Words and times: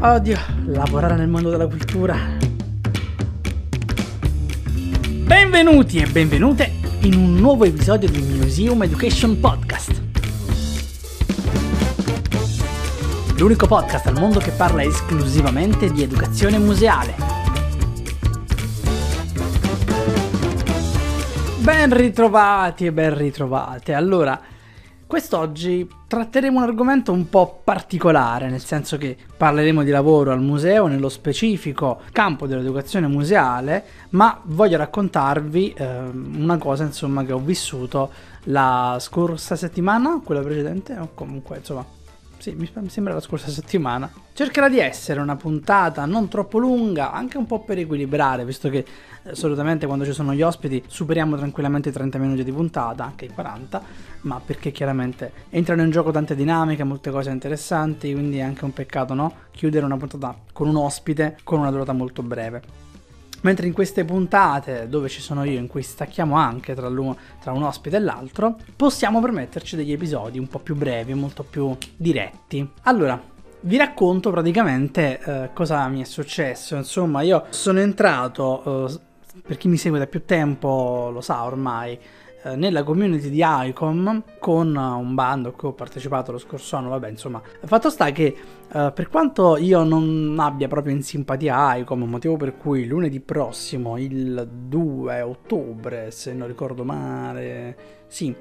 Oddio, 0.00 0.38
lavorare 0.66 1.16
nel 1.16 1.26
mondo 1.26 1.50
della 1.50 1.66
cultura. 1.66 2.16
Benvenuti 5.24 5.98
e 5.98 6.06
benvenute 6.06 6.70
in 7.00 7.14
un 7.14 7.34
nuovo 7.34 7.64
episodio 7.64 8.08
di 8.08 8.22
Museum 8.22 8.80
Education 8.84 9.40
Podcast. 9.40 10.00
L'unico 13.38 13.66
podcast 13.66 14.06
al 14.06 14.20
mondo 14.20 14.38
che 14.38 14.52
parla 14.52 14.84
esclusivamente 14.84 15.90
di 15.90 16.04
educazione 16.04 16.58
museale. 16.58 17.16
Ben 21.58 21.92
ritrovati 21.92 22.86
e 22.86 22.92
ben 22.92 23.16
ritrovate. 23.16 23.94
Allora, 23.94 24.40
Quest'oggi 25.08 25.88
tratteremo 26.06 26.58
un 26.58 26.64
argomento 26.64 27.12
un 27.12 27.30
po' 27.30 27.62
particolare, 27.64 28.50
nel 28.50 28.60
senso 28.62 28.98
che 28.98 29.16
parleremo 29.38 29.82
di 29.82 29.90
lavoro 29.90 30.32
al 30.32 30.42
museo, 30.42 30.86
nello 30.86 31.08
specifico 31.08 32.02
campo 32.12 32.46
dell'educazione 32.46 33.06
museale, 33.06 33.84
ma 34.10 34.38
voglio 34.44 34.76
raccontarvi 34.76 35.72
eh, 35.72 35.98
una 36.36 36.58
cosa 36.58 36.84
insomma 36.84 37.24
che 37.24 37.32
ho 37.32 37.38
vissuto 37.38 38.10
la 38.44 38.98
scorsa 39.00 39.56
settimana, 39.56 40.20
quella 40.22 40.42
precedente, 40.42 40.94
o 40.98 41.08
comunque 41.14 41.56
insomma 41.56 41.86
sì, 42.38 42.54
mi 42.54 42.88
sembra 42.88 43.14
la 43.14 43.20
scorsa 43.20 43.50
settimana. 43.50 44.10
Cercherà 44.32 44.68
di 44.68 44.78
essere 44.78 45.20
una 45.20 45.36
puntata 45.36 46.04
non 46.04 46.28
troppo 46.28 46.58
lunga, 46.58 47.12
anche 47.12 47.36
un 47.36 47.46
po' 47.46 47.60
per 47.60 47.78
equilibrare, 47.78 48.44
visto 48.44 48.68
che 48.68 48.84
eh, 49.24 49.34
solitamente 49.34 49.86
quando 49.86 50.04
ci 50.04 50.12
sono 50.12 50.32
gli 50.32 50.42
ospiti 50.42 50.82
superiamo 50.86 51.36
tranquillamente 51.36 51.88
i 51.88 51.92
30 51.92 52.18
minuti 52.18 52.44
di 52.44 52.52
puntata, 52.52 53.04
anche 53.04 53.24
i 53.24 53.30
40, 53.30 53.82
ma 54.22 54.40
perché 54.44 54.70
chiaramente 54.70 55.32
entrano 55.50 55.82
in 55.82 55.90
gioco 55.90 56.10
tante 56.10 56.34
dinamiche, 56.34 56.84
molte 56.84 57.10
cose 57.10 57.30
interessanti, 57.30 58.12
quindi 58.12 58.38
è 58.38 58.42
anche 58.42 58.64
un 58.64 58.72
peccato, 58.72 59.14
no? 59.14 59.32
Chiudere 59.50 59.84
una 59.84 59.96
puntata 59.96 60.36
con 60.52 60.68
un 60.68 60.76
ospite 60.76 61.38
con 61.42 61.58
una 61.58 61.70
durata 61.70 61.92
molto 61.92 62.22
breve. 62.22 62.87
Mentre 63.42 63.66
in 63.66 63.72
queste 63.72 64.04
puntate, 64.04 64.88
dove 64.88 65.08
ci 65.08 65.20
sono 65.20 65.44
io, 65.44 65.58
in 65.58 65.68
cui 65.68 65.82
stacchiamo 65.82 66.34
anche 66.34 66.74
tra, 66.74 66.90
tra, 67.40 67.52
un 67.52 67.62
ospite 67.62 67.96
e 67.96 68.00
l'altro, 68.00 68.56
possiamo 68.74 69.20
permetterci 69.20 69.76
degli 69.76 69.92
episodi 69.92 70.38
un 70.38 70.48
po' 70.48 70.58
più 70.58 70.74
brevi, 70.74 71.14
molto 71.14 71.44
più 71.44 71.76
diretti. 71.96 72.68
Allora, 72.82 73.20
vi 73.60 73.76
racconto 73.76 74.30
praticamente 74.30 75.20
eh, 75.20 75.50
cosa 75.52 75.86
mi 75.88 76.00
è 76.00 76.04
successo. 76.04 76.76
Insomma, 76.76 77.22
io 77.22 77.46
sono 77.50 77.80
entrato, 77.80 78.88
eh, 78.88 79.40
per 79.46 79.56
chi 79.56 79.68
mi 79.68 79.76
segue 79.76 79.98
da 79.98 80.06
più 80.06 80.24
tempo 80.24 81.10
lo 81.12 81.20
sa 81.20 81.44
ormai, 81.44 81.98
nella 82.56 82.82
community 82.82 83.30
di 83.30 83.42
ICOM 83.42 84.22
con 84.38 84.74
un 84.74 85.14
bando 85.14 85.48
a 85.48 85.52
cui 85.52 85.68
ho 85.68 85.72
partecipato 85.72 86.32
lo 86.32 86.38
scorso 86.38 86.76
anno, 86.76 86.88
vabbè 86.90 87.08
insomma, 87.08 87.42
fatto 87.64 87.90
sta 87.90 88.10
che 88.10 88.34
uh, 88.72 88.92
per 88.92 89.08
quanto 89.08 89.56
io 89.56 89.82
non 89.84 90.36
abbia 90.38 90.68
proprio 90.68 90.94
in 90.94 91.02
simpatia 91.02 91.76
ICOM, 91.76 92.04
motivo 92.04 92.36
per 92.36 92.56
cui 92.56 92.86
lunedì 92.86 93.20
prossimo, 93.20 93.98
il 93.98 94.48
2 94.50 95.20
ottobre, 95.20 96.10
se 96.10 96.32
non 96.32 96.48
ricordo 96.48 96.84
male, 96.84 97.76
sì, 98.06 98.34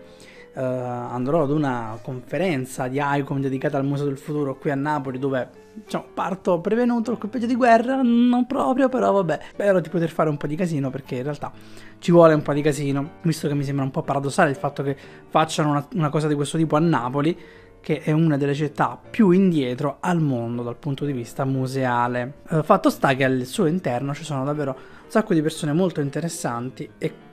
uh, 0.58 1.14
andrò 1.14 1.44
ad 1.44 1.52
una 1.52 1.98
conferenza 2.02 2.88
di 2.88 3.00
ICOM 3.02 3.40
dedicata 3.40 3.78
al 3.78 3.86
Museo 3.86 4.06
del 4.06 4.18
Futuro 4.18 4.58
qui 4.58 4.72
a 4.72 4.76
Napoli 4.76 5.20
dove 5.20 5.66
diciamo, 5.74 6.06
parto 6.14 6.60
prevenuto 6.60 7.12
col 7.12 7.20
colpegio 7.20 7.46
di 7.46 7.56
guerra, 7.56 8.02
non 8.02 8.46
proprio, 8.48 8.90
però 8.90 9.12
vabbè, 9.12 9.40
spero 9.52 9.80
di 9.80 9.90
poter 9.90 10.10
fare 10.10 10.30
un 10.30 10.38
po' 10.38 10.48
di 10.48 10.56
casino 10.56 10.90
perché 10.90 11.18
in 11.18 11.24
realtà 11.24 11.52
ci 12.00 12.12
vuole 12.12 12.34
un 12.34 12.42
po' 12.42 12.54
di 12.54 12.62
casino, 12.62 13.12
visto 13.22 13.48
che 13.48 13.54
mi 13.54 13.64
sembra 13.64 13.86
un 13.86 13.92
po' 13.92 14.02
paradossale 14.02 14.50
il 14.50 14.56
fatto 14.56 14.82
che 14.82 14.98
facciano 15.30 15.70
una, 15.70 15.88
una 15.94 16.10
cosa 16.10 16.28
di 16.28 16.34
questo 16.34 16.58
tipo 16.58 16.76
a 16.76 16.80
Napoli, 16.80 17.38
che 17.80 18.02
è 18.02 18.12
una 18.12 18.38
delle 18.38 18.56
città 18.56 19.00
più 19.10 19.30
indietro 19.30 19.98
al 20.00 20.20
mondo 20.20 20.64
dal 20.64 20.76
punto 20.76 21.06
di 21.06 21.14
vista 21.14 21.46
museale. 21.46 22.40
Eh, 22.50 22.64
fatto 22.64 22.90
sta 22.90 23.14
che 23.14 23.24
al 23.24 23.46
suo 23.46 23.68
interno 23.68 24.14
ci 24.14 24.24
sono 24.24 24.44
davvero 24.44 24.72
un 24.72 25.10
sacco 25.12 25.34
di 25.34 25.42
persone 25.42 25.72
molto 25.74 26.02
interessanti 26.02 26.90
e 26.98 27.26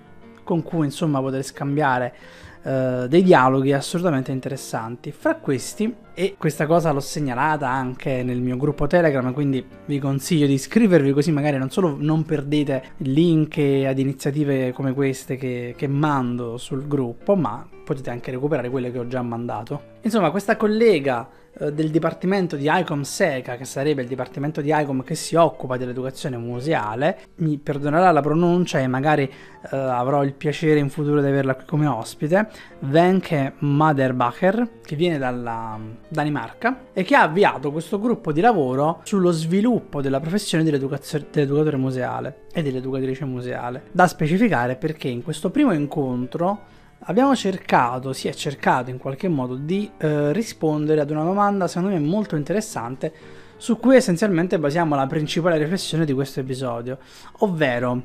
con 0.45 0.63
cui 0.63 0.85
insomma 0.85 1.21
poter 1.21 1.43
scambiare 1.43 2.15
uh, 2.65 3.07
dei 3.07 3.23
dialoghi 3.23 3.73
assolutamente 3.73 4.33
interessanti. 4.33 5.13
Fra 5.13 5.37
questi, 5.37 5.95
e 6.15 6.35
questa 6.37 6.67
cosa 6.67 6.91
l'ho 6.93 7.01
segnalata 7.01 7.69
anche 7.69 8.23
nel 8.23 8.41
mio 8.41 8.57
gruppo 8.57 8.87
Telegram, 8.87 9.33
quindi 9.33 9.65
vi 9.87 9.99
consiglio 9.99 10.47
di 10.47 10.55
iscrivervi 10.55 11.13
così 11.13 11.33
magari 11.33 11.59
non 11.59 11.71
solo 11.71 11.97
non 11.99 12.25
perdete 12.25 12.83
link 12.99 13.59
ad 13.59 13.99
iniziative 13.99 14.73
come 14.73 14.93
queste 14.93 15.37
che, 15.37 15.75
che 15.77 15.87
mando 15.87 16.57
sul 16.57 16.87
gruppo, 16.87 17.37
ma 17.37 17.67
potete 17.85 18.11
anche 18.11 18.31
recuperare 18.31 18.71
quelle 18.71 18.91
che 18.91 18.99
ho 18.99 19.07
già 19.07 19.23
mandato. 19.23 19.93
Insomma, 20.03 20.31
questa 20.31 20.57
collega 20.57 21.29
eh, 21.29 21.44
del 21.59 21.91
dipartimento 21.91 22.57
di 22.57 22.69
ICOM 22.69 23.03
SECA, 23.03 23.57
che 23.57 23.65
sarebbe 23.65 24.03
il 24.03 24.09
dipartimento 24.09 24.61
di 24.61 24.73
ICOM 24.73 25.03
che 25.03 25.15
si 25.15 25.37
occupa 25.37 25.77
dell'educazione 25.77 26.37
museale, 26.37 27.19
mi 27.37 27.59
perdonerà 27.59 28.11
la 28.11 28.21
pronuncia 28.21 28.81
e 28.81 28.87
magari 28.87 29.23
eh, 29.25 29.77
avrò 29.77 30.25
il 30.25 30.35
piacere 30.35 30.79
in 30.81 30.91
futuro 30.91 31.21
di 31.21 31.29
averla 31.29 31.55
qui 31.55 31.65
come 31.67 31.87
ospite, 31.87 32.49
Wenke 32.81 33.55
Maderbacher, 33.59 34.69
che 34.85 34.97
viene 34.97 35.19
dalla 35.19 35.79
Danimarca 36.09 36.87
e 36.93 37.03
che 37.05 37.15
ha 37.15 37.23
avviato 37.23 37.71
questo 37.71 38.01
gruppo 38.01 38.33
di 38.33 38.41
lavoro 38.41 39.01
sullo 39.05 39.31
sviluppo 39.31 40.03
della 40.03 40.21
professione 40.21 40.65
dell'educatore 40.65 41.77
museale 41.77 42.47
e 42.53 42.63
dell'educatrice 42.63 43.25
museale. 43.25 43.85
Da 43.93 44.07
specificare 44.07 44.77
perché 44.77 45.09
in 45.09 45.23
questo 45.23 45.51
primo 45.51 45.73
incontro 45.73 46.73
abbiamo 47.05 47.35
cercato, 47.35 48.13
si 48.13 48.29
è 48.29 48.35
cercato 48.35 48.91
in 48.91 48.99
qualche 48.99 49.29
modo 49.29 49.57
di 49.57 49.91
eh, 49.99 50.33
rispondere 50.33 51.01
ad 51.01 51.11
una 51.11 51.25
domanda 51.25 51.67
secondo 51.67 51.95
me 51.95 52.01
molto 52.01 52.37
interessante 52.37 53.13
su 53.57 53.79
cui 53.79 53.97
essenzialmente 53.97 54.59
basiamo 54.59 54.95
la 54.95 55.07
principale 55.07 55.59
riflessione 55.59 56.05
di 56.05 56.13
questo 56.13 56.41
episodio, 56.41 56.99
ovvero 57.39 58.03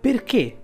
perché 0.00 0.58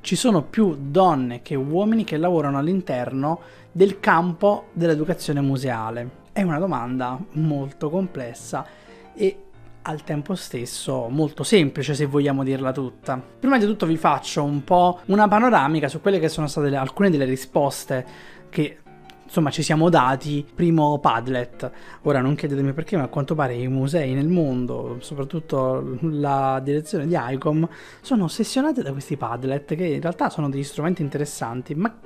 ci 0.00 0.16
sono 0.16 0.42
più 0.42 0.76
donne 0.78 1.42
che 1.42 1.54
uomini 1.54 2.04
che 2.04 2.16
lavorano 2.16 2.58
all'interno 2.58 3.40
del 3.72 3.98
campo 3.98 4.66
dell'educazione 4.72 5.40
museale. 5.40 6.24
È 6.32 6.42
una 6.42 6.58
domanda 6.58 7.18
molto 7.32 7.90
complessa 7.90 8.66
e 9.14 9.45
al 9.88 10.02
tempo 10.02 10.34
stesso 10.34 11.08
molto 11.08 11.44
semplice 11.44 11.94
se 11.94 12.06
vogliamo 12.06 12.42
dirla 12.42 12.72
tutta. 12.72 13.20
Prima 13.38 13.56
di 13.56 13.66
tutto 13.66 13.86
vi 13.86 13.96
faccio 13.96 14.42
un 14.42 14.64
po' 14.64 15.00
una 15.06 15.28
panoramica 15.28 15.88
su 15.88 16.00
quelle 16.00 16.18
che 16.18 16.28
sono 16.28 16.48
state 16.48 16.70
le, 16.70 16.76
alcune 16.76 17.08
delle 17.08 17.24
risposte 17.24 18.04
che 18.48 18.78
insomma 19.22 19.50
ci 19.50 19.62
siamo 19.62 19.88
dati 19.88 20.44
primo 20.52 20.98
Padlet. 20.98 21.70
Ora 22.02 22.20
non 22.20 22.34
chiedetemi 22.34 22.72
perché, 22.72 22.96
ma 22.96 23.04
a 23.04 23.08
quanto 23.08 23.36
pare 23.36 23.54
i 23.54 23.68
musei 23.68 24.12
nel 24.14 24.26
mondo, 24.26 24.96
soprattutto 25.00 25.98
la 26.00 26.60
direzione 26.62 27.06
di 27.06 27.14
ICOM, 27.16 27.68
sono 28.00 28.24
ossessionati 28.24 28.82
da 28.82 28.90
questi 28.90 29.16
Padlet 29.16 29.76
che 29.76 29.86
in 29.86 30.00
realtà 30.00 30.30
sono 30.30 30.48
degli 30.48 30.64
strumenti 30.64 31.02
interessanti, 31.02 31.76
ma 31.76 31.96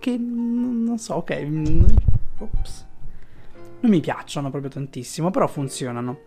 che 0.00 0.16
non 0.18 0.98
so, 0.98 1.14
ok, 1.14 1.48
ops, 2.38 2.86
non 3.80 3.90
mi 3.92 4.00
piacciono 4.00 4.50
proprio 4.50 4.70
tantissimo, 4.72 5.30
però 5.30 5.46
funzionano. 5.46 6.18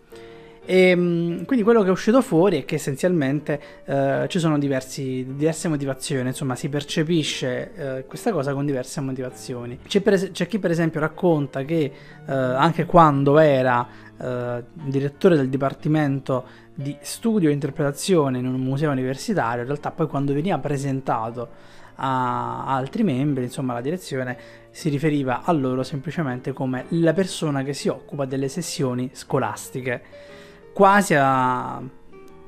E 0.64 0.90
ehm, 0.90 1.44
quindi 1.44 1.64
quello 1.64 1.82
che 1.82 1.88
è 1.88 1.90
uscito 1.90 2.22
fuori 2.22 2.62
è 2.62 2.64
che 2.64 2.76
essenzialmente 2.76 3.60
eh, 3.84 4.26
ci 4.28 4.38
sono 4.38 4.58
diversi, 4.58 5.26
diverse 5.34 5.68
motivazioni, 5.68 6.28
insomma 6.28 6.54
si 6.54 6.68
percepisce 6.68 7.72
eh, 7.74 8.04
questa 8.06 8.30
cosa 8.30 8.52
con 8.52 8.64
diverse 8.64 9.00
motivazioni. 9.00 9.78
C'è, 9.86 10.00
per, 10.00 10.30
c'è, 10.30 10.46
chi 10.46 10.58
per 10.58 10.70
esempio 10.70 11.00
racconta 11.00 11.64
che 11.64 11.92
eh, 12.26 12.32
anche 12.32 12.86
quando 12.86 13.38
era 13.38 13.86
eh, 14.20 14.62
direttore 14.72 15.36
del 15.36 15.48
dipartimento 15.48 16.44
di 16.74 16.96
studio 17.00 17.50
e 17.50 17.52
interpretazione 17.52 18.38
in 18.38 18.46
un 18.46 18.60
museo 18.60 18.92
universitario, 18.92 19.62
in 19.62 19.66
realtà 19.66 19.90
poi 19.90 20.06
quando 20.06 20.32
veniva 20.32 20.58
presentato 20.58 21.70
a 21.96 22.66
altri 22.66 23.02
membri, 23.02 23.44
insomma 23.44 23.74
la 23.74 23.80
direzione 23.80 24.36
si 24.70 24.88
riferiva 24.88 25.42
a 25.42 25.52
loro 25.52 25.82
semplicemente 25.82 26.52
come 26.52 26.86
la 26.90 27.12
persona 27.12 27.62
che 27.62 27.74
si 27.74 27.88
occupa 27.88 28.24
delle 28.24 28.48
sessioni 28.48 29.10
scolastiche 29.12 30.30
quasi 30.72 31.14
a 31.16 31.82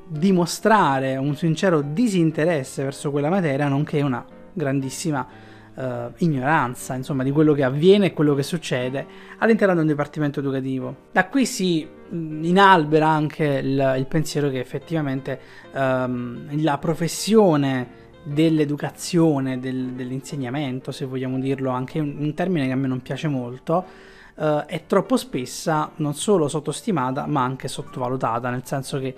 dimostrare 0.07 1.17
un 1.17 1.35
sincero 1.35 1.81
disinteresse 1.81 2.83
verso 2.83 3.11
quella 3.11 3.31
materia, 3.31 3.69
nonché 3.69 4.03
una 4.03 4.25
grandissima 4.53 5.27
uh, 5.75 5.83
ignoranza, 6.19 6.95
insomma, 6.95 7.23
di 7.23 7.31
quello 7.31 7.53
che 7.53 7.65
avviene 7.65 8.07
e 8.07 8.13
quello 8.13 8.35
che 8.35 8.43
succede 8.43 9.07
all'interno 9.39 9.75
di 9.75 9.81
un 9.81 9.87
dipartimento 9.87 10.41
educativo. 10.41 10.95
Da 11.13 11.27
qui 11.27 11.47
si 11.47 11.87
mm, 11.87 12.45
inalbera 12.45 13.09
anche 13.09 13.45
il, 13.45 13.95
il 13.99 14.07
pensiero 14.07 14.51
che 14.51 14.61
effettivamente 14.61 15.39
um, 15.73 16.47
la 16.63 16.79
professione 16.79 18.03
dell'educazione, 18.23 19.59
del, 19.59 19.93
dell'insegnamento, 19.93 20.93
se 20.93 21.05
vogliamo 21.05 21.39
dirlo, 21.39 21.71
anche 21.71 21.99
un, 21.99 22.17
un 22.19 22.35
termine 22.35 22.67
che 22.67 22.73
a 22.73 22.77
me 22.77 22.87
non 22.87 23.01
piace 23.01 23.29
molto, 23.29 24.13
uh, 24.35 24.65
è 24.67 24.85
troppo 24.87 25.17
spessa 25.17 25.91
non 25.97 26.15
solo 26.15 26.49
sottostimata 26.49 27.27
ma 27.27 27.43
anche 27.43 27.69
sottovalutata, 27.69 28.51
nel 28.51 28.65
senso 28.65 28.99
che 28.99 29.15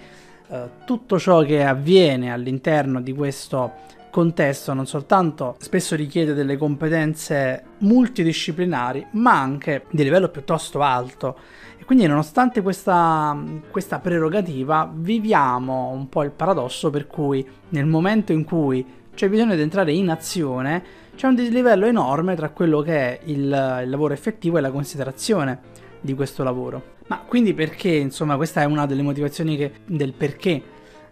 uh, 0.48 0.56
tutto 0.84 1.18
ciò 1.18 1.42
che 1.42 1.64
avviene 1.64 2.32
all'interno 2.32 3.00
di 3.00 3.12
questo 3.12 3.84
contesto 4.16 4.72
non 4.72 4.86
soltanto 4.86 5.56
spesso 5.58 5.94
richiede 5.94 6.32
delle 6.32 6.56
competenze 6.56 7.62
multidisciplinari, 7.80 9.08
ma 9.10 9.38
anche 9.38 9.84
di 9.90 10.02
livello 10.02 10.28
piuttosto 10.28 10.80
alto. 10.80 11.36
E 11.76 11.84
quindi 11.84 12.06
nonostante 12.06 12.62
questa, 12.62 13.38
questa 13.70 13.98
prerogativa, 13.98 14.90
viviamo 14.90 15.90
un 15.90 16.08
po' 16.08 16.22
il 16.22 16.30
paradosso 16.30 16.88
per 16.88 17.06
cui 17.06 17.46
nel 17.68 17.84
momento 17.84 18.32
in 18.32 18.44
cui 18.44 18.82
c'è 19.12 19.28
bisogno 19.28 19.54
di 19.54 19.60
entrare 19.60 19.92
in 19.92 20.08
azione, 20.08 20.82
c'è 21.16 21.26
un 21.26 21.34
dislivello 21.34 21.86
enorme 21.86 22.36
tra 22.36 22.50
quello 22.50 22.82
che 22.82 22.94
è 22.94 23.20
il, 23.24 23.80
il 23.82 23.88
lavoro 23.88 24.12
effettivo 24.12 24.58
e 24.58 24.60
la 24.60 24.70
considerazione 24.70 25.58
di 26.00 26.14
questo 26.14 26.44
lavoro. 26.44 26.94
Ma 27.08 27.20
quindi 27.26 27.54
perché, 27.54 27.88
insomma, 27.88 28.36
questa 28.36 28.60
è 28.60 28.64
una 28.64 28.84
delle 28.84 29.02
motivazioni 29.02 29.56
che, 29.56 29.72
del 29.86 30.12
perché 30.12 30.62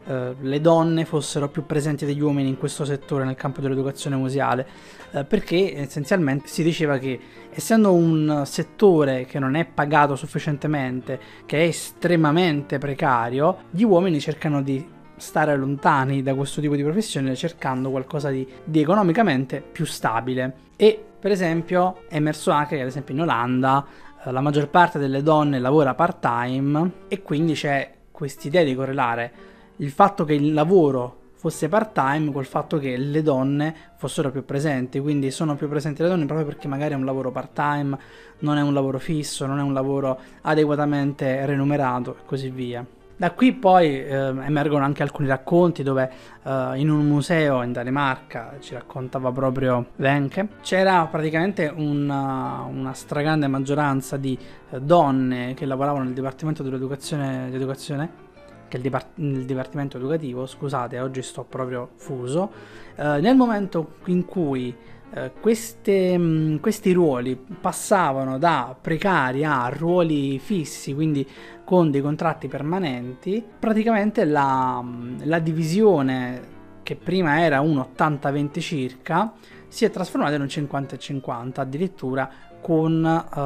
eh, 0.06 0.34
le 0.38 0.60
donne 0.60 1.06
fossero 1.06 1.48
più 1.48 1.64
presenti 1.64 2.04
degli 2.04 2.20
uomini 2.20 2.50
in 2.50 2.58
questo 2.58 2.84
settore, 2.84 3.24
nel 3.24 3.34
campo 3.34 3.62
dell'educazione 3.62 4.16
museale, 4.16 4.66
eh, 5.12 5.24
perché 5.24 5.74
essenzialmente 5.74 6.48
si 6.48 6.62
diceva 6.62 6.98
che 6.98 7.18
essendo 7.50 7.94
un 7.94 8.42
settore 8.44 9.24
che 9.24 9.38
non 9.38 9.54
è 9.54 9.64
pagato 9.64 10.16
sufficientemente, 10.16 11.18
che 11.46 11.60
è 11.60 11.66
estremamente 11.66 12.76
precario, 12.76 13.62
gli 13.70 13.84
uomini 13.84 14.20
cercano 14.20 14.60
di 14.60 14.93
stare 15.24 15.56
lontani 15.56 16.22
da 16.22 16.34
questo 16.34 16.60
tipo 16.60 16.76
di 16.76 16.82
professione 16.82 17.34
cercando 17.34 17.90
qualcosa 17.90 18.28
di, 18.28 18.46
di 18.62 18.80
economicamente 18.80 19.62
più 19.62 19.86
stabile. 19.86 20.54
E 20.76 21.02
per 21.18 21.30
esempio 21.30 22.02
è 22.08 22.16
emerso 22.16 22.50
anche 22.50 22.76
che 22.76 22.82
ad 22.82 22.88
esempio 22.88 23.14
in 23.14 23.22
Olanda 23.22 23.84
eh, 24.22 24.30
la 24.30 24.42
maggior 24.42 24.68
parte 24.68 24.98
delle 24.98 25.22
donne 25.22 25.58
lavora 25.58 25.94
part 25.94 26.20
time 26.20 26.90
e 27.08 27.22
quindi 27.22 27.54
c'è 27.54 27.92
quest'idea 28.10 28.62
di 28.62 28.74
correlare 28.74 29.32
il 29.76 29.90
fatto 29.90 30.24
che 30.24 30.34
il 30.34 30.52
lavoro 30.52 31.22
fosse 31.32 31.68
part 31.68 31.92
time 31.92 32.30
col 32.30 32.46
fatto 32.46 32.78
che 32.78 32.96
le 32.96 33.22
donne 33.22 33.74
fossero 33.96 34.30
più 34.30 34.44
presenti, 34.44 35.00
quindi 35.00 35.30
sono 35.30 35.56
più 35.56 35.68
presenti 35.68 36.02
le 36.02 36.08
donne 36.08 36.26
proprio 36.26 36.46
perché 36.46 36.68
magari 36.68 36.92
è 36.92 36.96
un 36.96 37.04
lavoro 37.04 37.30
part 37.30 37.54
time, 37.54 37.98
non 38.40 38.56
è 38.56 38.62
un 38.62 38.72
lavoro 38.72 38.98
fisso, 38.98 39.46
non 39.46 39.58
è 39.58 39.62
un 39.62 39.72
lavoro 39.72 40.18
adeguatamente 40.42 41.44
remunerato 41.44 42.16
e 42.18 42.24
così 42.24 42.50
via. 42.50 42.86
Da 43.16 43.30
qui 43.30 43.52
poi 43.52 44.04
eh, 44.04 44.12
emergono 44.12 44.84
anche 44.84 45.02
alcuni 45.02 45.28
racconti 45.28 45.84
dove 45.84 46.10
eh, 46.42 46.72
in 46.74 46.90
un 46.90 47.06
museo 47.06 47.62
in 47.62 47.70
Danimarca, 47.70 48.56
ci 48.58 48.74
raccontava 48.74 49.30
proprio 49.30 49.86
Wenke, 49.96 50.48
c'era 50.62 51.06
praticamente 51.06 51.72
una, 51.72 52.66
una 52.68 52.92
stragrande 52.92 53.46
maggioranza 53.46 54.16
di 54.16 54.36
eh, 54.70 54.80
donne 54.80 55.54
che 55.54 55.64
lavoravano 55.64 56.04
nel 56.04 56.12
Dipartimento 56.12 56.64
dell'Educazione, 56.64 57.50
dell'educazione 57.50 58.22
che 58.66 58.74
è 58.74 58.76
il, 58.76 58.82
dipart- 58.82 59.18
il, 59.18 59.44
Dipartimento 59.44 59.96
Educativo, 59.96 60.46
scusate 60.46 60.98
oggi 60.98 61.22
sto 61.22 61.44
proprio 61.44 61.90
fuso, 61.94 62.50
eh, 62.96 63.20
nel 63.20 63.36
momento 63.36 63.92
in 64.06 64.24
cui 64.24 64.74
eh, 65.16 65.30
queste, 65.40 66.18
mh, 66.18 66.58
questi 66.58 66.92
ruoli 66.92 67.36
passavano 67.36 68.36
da 68.36 68.76
precari 68.78 69.44
a 69.44 69.68
ruoli 69.68 70.40
fissi, 70.40 70.92
quindi 70.92 71.24
con 71.64 71.90
dei 71.90 72.00
contratti 72.00 72.46
permanenti, 72.46 73.42
praticamente 73.58 74.24
la, 74.24 74.84
la 75.22 75.38
divisione 75.38 76.52
che 76.82 76.94
prima 76.96 77.42
era 77.42 77.60
un 77.60 77.78
80-20 77.96 78.60
circa 78.60 79.32
si 79.68 79.84
è 79.84 79.90
trasformata 79.90 80.34
in 80.36 80.42
un 80.42 80.46
50-50 80.46 81.60
addirittura 81.60 82.30
con 82.60 82.92
uh, 82.94 83.36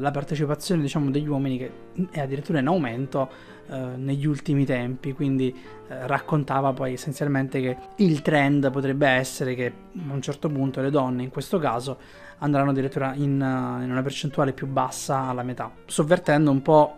la 0.00 0.10
partecipazione 0.12 0.82
diciamo, 0.82 1.10
degli 1.10 1.26
uomini 1.26 1.58
che 1.58 1.72
è 2.10 2.20
addirittura 2.20 2.58
in 2.58 2.66
aumento 2.66 3.28
uh, 3.66 3.74
negli 3.96 4.26
ultimi 4.26 4.64
tempi, 4.64 5.12
quindi 5.14 5.52
uh, 5.52 5.94
raccontava 6.06 6.72
poi 6.72 6.92
essenzialmente 6.92 7.60
che 7.60 7.76
il 7.96 8.22
trend 8.22 8.70
potrebbe 8.70 9.08
essere 9.08 9.54
che 9.54 9.66
a 9.66 10.12
un 10.12 10.22
certo 10.22 10.48
punto 10.48 10.80
le 10.80 10.90
donne 10.90 11.22
in 11.22 11.30
questo 11.30 11.58
caso 11.58 11.98
andranno 12.38 12.70
addirittura 12.70 13.14
in, 13.14 13.32
in 13.32 13.90
una 13.90 14.02
percentuale 14.02 14.52
più 14.52 14.66
bassa 14.66 15.28
alla 15.28 15.42
metà, 15.42 15.70
sovvertendo 15.86 16.50
un 16.50 16.62
po' 16.62 16.94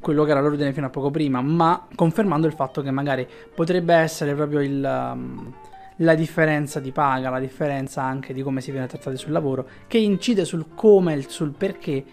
quello 0.00 0.24
che 0.24 0.30
era 0.30 0.40
l'ordine 0.40 0.72
fino 0.72 0.86
a 0.86 0.90
poco 0.90 1.10
prima, 1.10 1.40
ma 1.40 1.86
confermando 1.94 2.46
il 2.46 2.52
fatto 2.52 2.82
che 2.82 2.90
magari 2.90 3.26
potrebbe 3.54 3.94
essere 3.94 4.34
proprio 4.34 4.60
il... 4.60 5.10
Um, 5.12 5.54
la 5.96 6.14
differenza 6.14 6.80
di 6.80 6.90
paga, 6.90 7.30
la 7.30 7.38
differenza 7.38 8.02
anche 8.02 8.32
di 8.32 8.42
come 8.42 8.60
si 8.60 8.70
viene 8.70 8.86
trattati 8.86 9.16
sul 9.16 9.30
lavoro, 9.30 9.68
che 9.86 9.98
incide 9.98 10.44
sul 10.44 10.74
come 10.74 11.14
e 11.14 11.22
sul 11.28 11.52
perché 11.52 12.04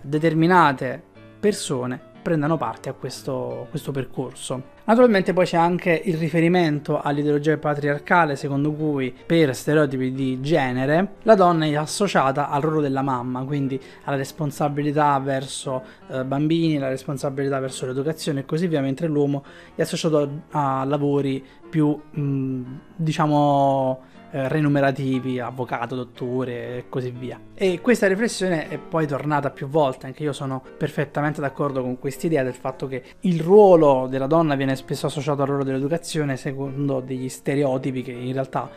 determinate 0.00 1.02
persone 1.38 2.00
prendano 2.20 2.56
parte 2.56 2.88
a 2.88 2.92
questo, 2.92 3.66
questo, 3.70 3.90
percorso. 3.90 4.76
Naturalmente 4.88 5.34
poi 5.34 5.44
c'è 5.44 5.58
anche 5.58 6.00
il 6.06 6.16
riferimento 6.16 6.98
all'ideologia 6.98 7.58
patriarcale 7.58 8.36
secondo 8.36 8.72
cui 8.72 9.14
per 9.26 9.54
stereotipi 9.54 10.12
di 10.12 10.40
genere 10.40 11.16
la 11.24 11.34
donna 11.34 11.66
è 11.66 11.74
associata 11.74 12.48
al 12.48 12.62
ruolo 12.62 12.80
della 12.80 13.02
mamma, 13.02 13.44
quindi 13.44 13.78
alla 14.04 14.16
responsabilità 14.16 15.18
verso 15.18 15.82
eh, 16.10 16.24
bambini, 16.24 16.78
la 16.78 16.88
responsabilità 16.88 17.58
verso 17.60 17.84
l'educazione 17.84 18.40
e 18.40 18.44
così 18.46 18.66
via, 18.66 18.80
mentre 18.80 19.08
l'uomo 19.08 19.44
è 19.74 19.82
associato 19.82 20.26
a, 20.52 20.80
a 20.80 20.84
lavori 20.84 21.44
più 21.68 21.88
mh, 22.10 22.62
diciamo 22.96 24.00
eh, 24.30 24.48
remunerativi, 24.48 25.40
avvocato, 25.40 25.94
dottore 25.94 26.76
e 26.76 26.84
così 26.88 27.10
via. 27.10 27.40
E 27.54 27.80
questa 27.80 28.06
riflessione 28.06 28.68
è 28.68 28.78
poi 28.78 29.06
tornata 29.06 29.50
più 29.50 29.68
volte, 29.68 30.06
anche 30.06 30.22
io 30.22 30.32
sono 30.32 30.62
perfettamente 30.76 31.40
d'accordo 31.40 31.82
con 31.82 31.98
questa 31.98 32.26
idea 32.26 32.42
del 32.42 32.54
fatto 32.54 32.86
che 32.86 33.02
il 33.20 33.40
ruolo 33.40 34.06
della 34.08 34.26
donna 34.26 34.54
viene 34.54 34.76
spesso 34.76 35.06
associato 35.06 35.42
al 35.42 35.48
ruolo 35.48 35.64
dell'educazione 35.64 36.36
secondo 36.36 37.00
degli 37.00 37.28
stereotipi 37.28 38.02
che 38.02 38.12
in 38.12 38.32
realtà 38.32 38.70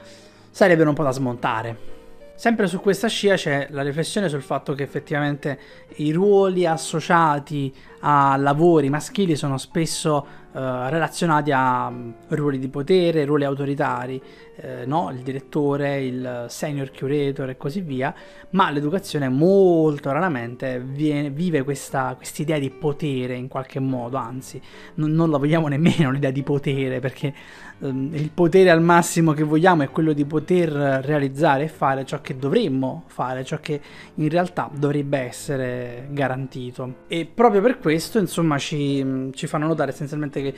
sarebbero 0.49 0.89
un 0.89 0.95
po' 0.95 1.03
da 1.03 1.11
smontare. 1.11 1.99
Sempre 2.41 2.65
su 2.65 2.79
questa 2.79 3.07
scia 3.07 3.35
c'è 3.35 3.67
la 3.69 3.83
riflessione 3.83 4.27
sul 4.27 4.41
fatto 4.41 4.73
che 4.73 4.81
effettivamente 4.81 5.59
i 5.97 6.11
ruoli 6.11 6.65
associati 6.65 7.71
a 7.99 8.35
lavori 8.35 8.89
maschili 8.89 9.35
sono 9.35 9.59
spesso 9.59 10.25
eh, 10.51 10.89
relazionati 10.89 11.51
a 11.51 11.85
um, 11.85 12.15
ruoli 12.29 12.57
di 12.57 12.67
potere, 12.67 13.25
ruoli 13.25 13.43
autoritari, 13.43 14.19
eh, 14.61 14.85
no? 14.85 15.09
il 15.11 15.19
direttore, 15.19 16.01
il 16.01 16.45
senior 16.47 16.91
curator 16.91 17.49
e 17.49 17.57
così 17.57 17.81
via, 17.81 18.13
ma 18.51 18.69
l'educazione 18.69 19.27
molto 19.27 20.11
raramente 20.11 20.79
viene, 20.79 21.29
vive 21.31 21.63
questa 21.63 22.17
idea 22.37 22.59
di 22.59 22.69
potere 22.69 23.35
in 23.35 23.47
qualche 23.47 23.79
modo, 23.79 24.17
anzi 24.17 24.61
non, 24.95 25.11
non 25.11 25.29
la 25.31 25.37
vogliamo 25.37 25.67
nemmeno 25.67 26.11
l'idea 26.11 26.31
di 26.31 26.43
potere 26.43 26.99
perché 26.99 27.33
ehm, 27.79 28.11
il 28.13 28.29
potere 28.31 28.69
al 28.69 28.81
massimo 28.81 29.33
che 29.33 29.43
vogliamo 29.43 29.83
è 29.83 29.89
quello 29.89 30.13
di 30.13 30.25
poter 30.25 30.69
realizzare 30.69 31.63
e 31.63 31.67
fare 31.67 32.05
ciò 32.05 32.21
che 32.21 32.37
dovremmo 32.37 33.03
fare, 33.07 33.43
ciò 33.43 33.59
che 33.59 33.81
in 34.15 34.29
realtà 34.29 34.69
dovrebbe 34.71 35.17
essere 35.17 36.07
garantito. 36.11 36.95
E 37.07 37.25
proprio 37.25 37.61
per 37.61 37.79
questo, 37.79 38.19
insomma, 38.19 38.57
ci, 38.57 39.29
ci 39.33 39.47
fanno 39.47 39.67
notare 39.67 39.91
essenzialmente 39.91 40.41
che 40.41 40.53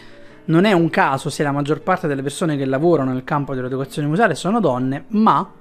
non 0.46 0.66
è 0.66 0.72
un 0.74 0.90
caso 0.90 1.30
se 1.30 1.44
la 1.44 1.52
maggior 1.52 1.82
parte 1.82 2.08
delle 2.08 2.22
persone 2.22 2.58
che 2.58 2.66
lavorano 2.66 3.14
nel 3.14 3.24
campo 3.24 3.56
dell'educazione 3.56 4.08
museale 4.08 4.36
sono 4.36 4.60
donne, 4.60 5.06
ma 5.10 5.52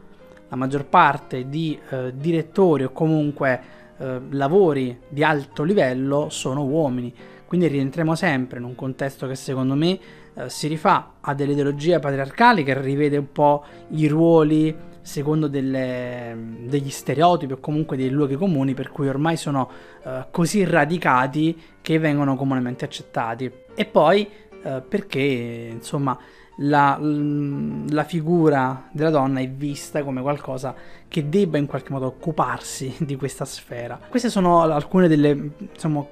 la 0.48 0.56
maggior 0.56 0.84
parte 0.86 1.48
di 1.48 1.78
eh, 1.90 2.12
direttori 2.14 2.84
o 2.84 2.90
comunque 2.90 3.60
eh, 3.96 4.20
lavori 4.30 4.98
di 5.08 5.22
alto 5.22 5.62
livello 5.62 6.28
sono 6.30 6.64
uomini. 6.64 7.14
Quindi 7.46 7.68
rientriamo 7.68 8.14
sempre 8.14 8.58
in 8.58 8.64
un 8.64 8.74
contesto 8.74 9.26
che 9.26 9.34
secondo 9.34 9.74
me 9.74 9.98
eh, 10.34 10.48
si 10.48 10.66
rifà 10.66 11.14
a 11.20 11.34
delle 11.34 11.52
ideologie 11.52 11.98
patriarcali 11.98 12.64
che 12.64 12.80
rivede 12.80 13.18
un 13.18 13.30
po' 13.30 13.64
i 13.90 14.08
ruoli 14.08 14.90
secondo 15.02 15.48
delle, 15.48 16.36
degli 16.60 16.90
stereotipi 16.90 17.54
o 17.54 17.58
comunque 17.58 17.96
dei 17.96 18.08
luoghi 18.08 18.36
comuni 18.36 18.72
per 18.72 18.90
cui 18.90 19.08
ormai 19.08 19.36
sono 19.36 19.68
uh, 20.04 20.10
così 20.30 20.64
radicati 20.64 21.60
che 21.82 21.98
vengono 21.98 22.36
comunemente 22.36 22.84
accettati. 22.84 23.50
E 23.74 23.84
poi 23.84 24.28
uh, 24.62 24.83
perché 24.87 25.69
insomma 25.73 26.19
la, 26.57 26.99
la, 27.00 28.04
figura 28.04 28.88
della 28.92 29.11
donna 29.11 29.40
è 29.40 29.49
vista 29.49 30.02
come 30.02 30.21
qualcosa 30.21 30.75
che 31.09 31.28
debba 31.28 31.59
in 31.59 31.66
qualche 31.66 31.92
modo 31.92 32.07
occuparsi 32.07 32.95
di 32.99 33.16
questa 33.16 33.45
sfera. 33.45 33.99
Queste 34.09 34.28
sono 34.28 34.61
alcune 34.61 35.09
delle 35.09 35.50
insomma, 35.73 36.07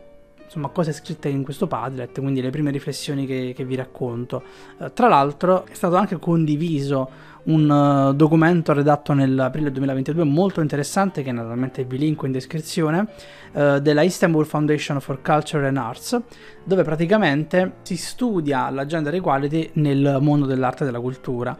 insomma, 0.50 0.68
cose 0.68 0.92
scritte 0.92 1.28
in 1.28 1.44
questo 1.44 1.68
Padlet, 1.68 2.20
quindi 2.20 2.42
le 2.42 2.50
prime 2.50 2.72
riflessioni 2.72 3.24
che, 3.24 3.52
che 3.54 3.64
vi 3.64 3.76
racconto. 3.76 4.42
Uh, 4.78 4.92
tra 4.92 5.06
l'altro 5.06 5.64
è 5.66 5.74
stato 5.74 5.94
anche 5.94 6.18
condiviso 6.18 7.28
un 7.44 7.70
uh, 7.70 8.12
documento 8.12 8.72
redatto 8.72 9.12
nell'aprile 9.12 9.70
2022 9.70 10.24
molto 10.24 10.60
interessante 10.60 11.22
che 11.22 11.30
naturalmente 11.30 11.84
vi 11.84 11.98
linko 11.98 12.26
in 12.26 12.32
descrizione 12.32 13.06
uh, 13.52 13.78
della 13.78 14.02
Istanbul 14.02 14.44
Foundation 14.44 15.00
for 15.00 15.22
Culture 15.22 15.66
and 15.68 15.76
Arts 15.76 16.20
dove 16.64 16.82
praticamente 16.82 17.76
si 17.82 17.96
studia 17.96 18.68
la 18.70 18.84
gender 18.86 19.14
equality 19.14 19.70
nel 19.74 20.18
mondo 20.20 20.46
dell'arte 20.46 20.82
e 20.82 20.86
della 20.86 21.00
cultura. 21.00 21.56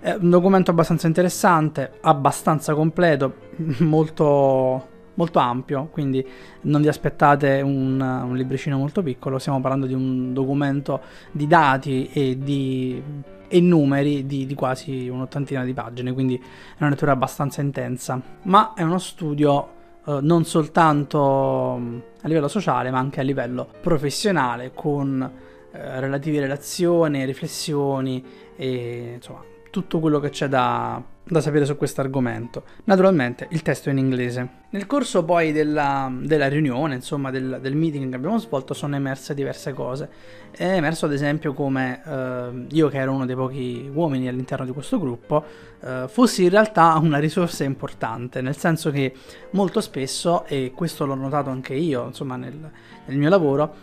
È 0.00 0.16
un 0.20 0.28
documento 0.28 0.72
abbastanza 0.72 1.06
interessante, 1.06 1.92
abbastanza 2.00 2.74
completo, 2.74 3.36
molto 3.78 4.92
molto 5.14 5.38
ampio, 5.38 5.88
quindi 5.90 6.26
non 6.62 6.82
vi 6.82 6.88
aspettate 6.88 7.60
un, 7.60 8.00
un, 8.00 8.36
libricino 8.36 8.76
molto 8.76 9.02
piccolo, 9.02 9.38
stiamo 9.38 9.60
parlando 9.60 9.86
di 9.86 9.94
un 9.94 10.32
documento 10.32 11.00
di 11.30 11.46
dati 11.46 12.08
e 12.12 12.38
di 12.38 13.02
e 13.46 13.60
numeri 13.60 14.26
di, 14.26 14.46
di 14.46 14.54
quasi 14.54 15.08
un'ottantina 15.08 15.64
di 15.64 15.72
pagine, 15.72 16.12
quindi 16.12 16.36
è 16.36 16.76
una 16.78 16.90
lettura 16.90 17.12
abbastanza 17.12 17.60
intensa, 17.60 18.20
ma 18.42 18.72
è 18.74 18.82
uno 18.82 18.98
studio 18.98 19.70
Uh, 20.04 20.18
non 20.20 20.44
soltanto 20.44 21.78
mm, 21.80 21.98
a 22.24 22.28
livello 22.28 22.48
sociale 22.48 22.90
ma 22.90 22.98
anche 22.98 23.20
a 23.20 23.22
livello 23.22 23.66
professionale 23.80 24.72
con 24.74 25.18
uh, 25.18 25.72
relative 25.72 26.40
relazioni, 26.40 27.24
riflessioni 27.24 28.22
e 28.54 29.12
insomma 29.14 29.42
tutto 29.74 29.98
quello 29.98 30.20
che 30.20 30.30
c'è 30.30 30.46
da, 30.46 31.02
da 31.24 31.40
sapere 31.40 31.64
su 31.64 31.76
questo 31.76 32.00
argomento. 32.00 32.62
Naturalmente 32.84 33.48
il 33.50 33.62
testo 33.62 33.88
è 33.88 33.92
in 33.92 33.98
inglese. 33.98 34.48
Nel 34.70 34.86
corso 34.86 35.24
poi 35.24 35.50
della, 35.50 36.12
della 36.16 36.46
riunione, 36.46 36.94
insomma 36.94 37.32
del, 37.32 37.58
del, 37.60 37.74
meeting 37.74 38.08
che 38.08 38.14
abbiamo 38.14 38.38
svolto, 38.38 38.72
sono 38.72 38.94
emerse 38.94 39.34
diverse 39.34 39.72
cose. 39.72 40.08
È 40.52 40.64
emerso 40.64 41.06
ad 41.06 41.12
esempio 41.12 41.54
come 41.54 42.02
eh, 42.06 42.66
io 42.70 42.88
che 42.88 42.98
ero 42.98 43.10
uno 43.10 43.26
dei 43.26 43.34
pochi 43.34 43.90
uomini 43.92 44.28
all'interno 44.28 44.64
di 44.64 44.70
questo 44.70 45.00
gruppo, 45.00 45.44
eh, 45.80 46.04
fossi 46.06 46.44
in 46.44 46.50
realtà 46.50 46.96
una 47.02 47.18
risorsa 47.18 47.64
importante, 47.64 48.40
nel 48.40 48.56
senso 48.56 48.92
che 48.92 49.12
molto 49.50 49.80
spesso, 49.80 50.44
e 50.46 50.70
questo 50.72 51.04
l'ho 51.04 51.16
notato 51.16 51.50
anche 51.50 51.74
io, 51.74 52.06
insomma 52.06 52.36
nel, 52.36 52.70
nel 53.06 53.16
mio 53.16 53.28
lavoro, 53.28 53.74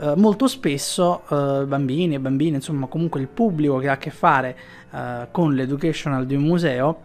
Uh, 0.00 0.14
molto 0.16 0.46
spesso 0.46 1.24
uh, 1.28 1.66
bambini 1.66 2.14
e 2.14 2.20
bambine, 2.20 2.56
insomma 2.56 2.86
comunque 2.86 3.20
il 3.20 3.28
pubblico 3.28 3.76
che 3.76 3.88
ha 3.88 3.92
a 3.92 3.98
che 3.98 4.08
fare 4.10 4.56
uh, 4.92 4.98
con 5.30 5.52
l'educational 5.54 6.24
di 6.24 6.34
un 6.34 6.42
museo 6.42 7.02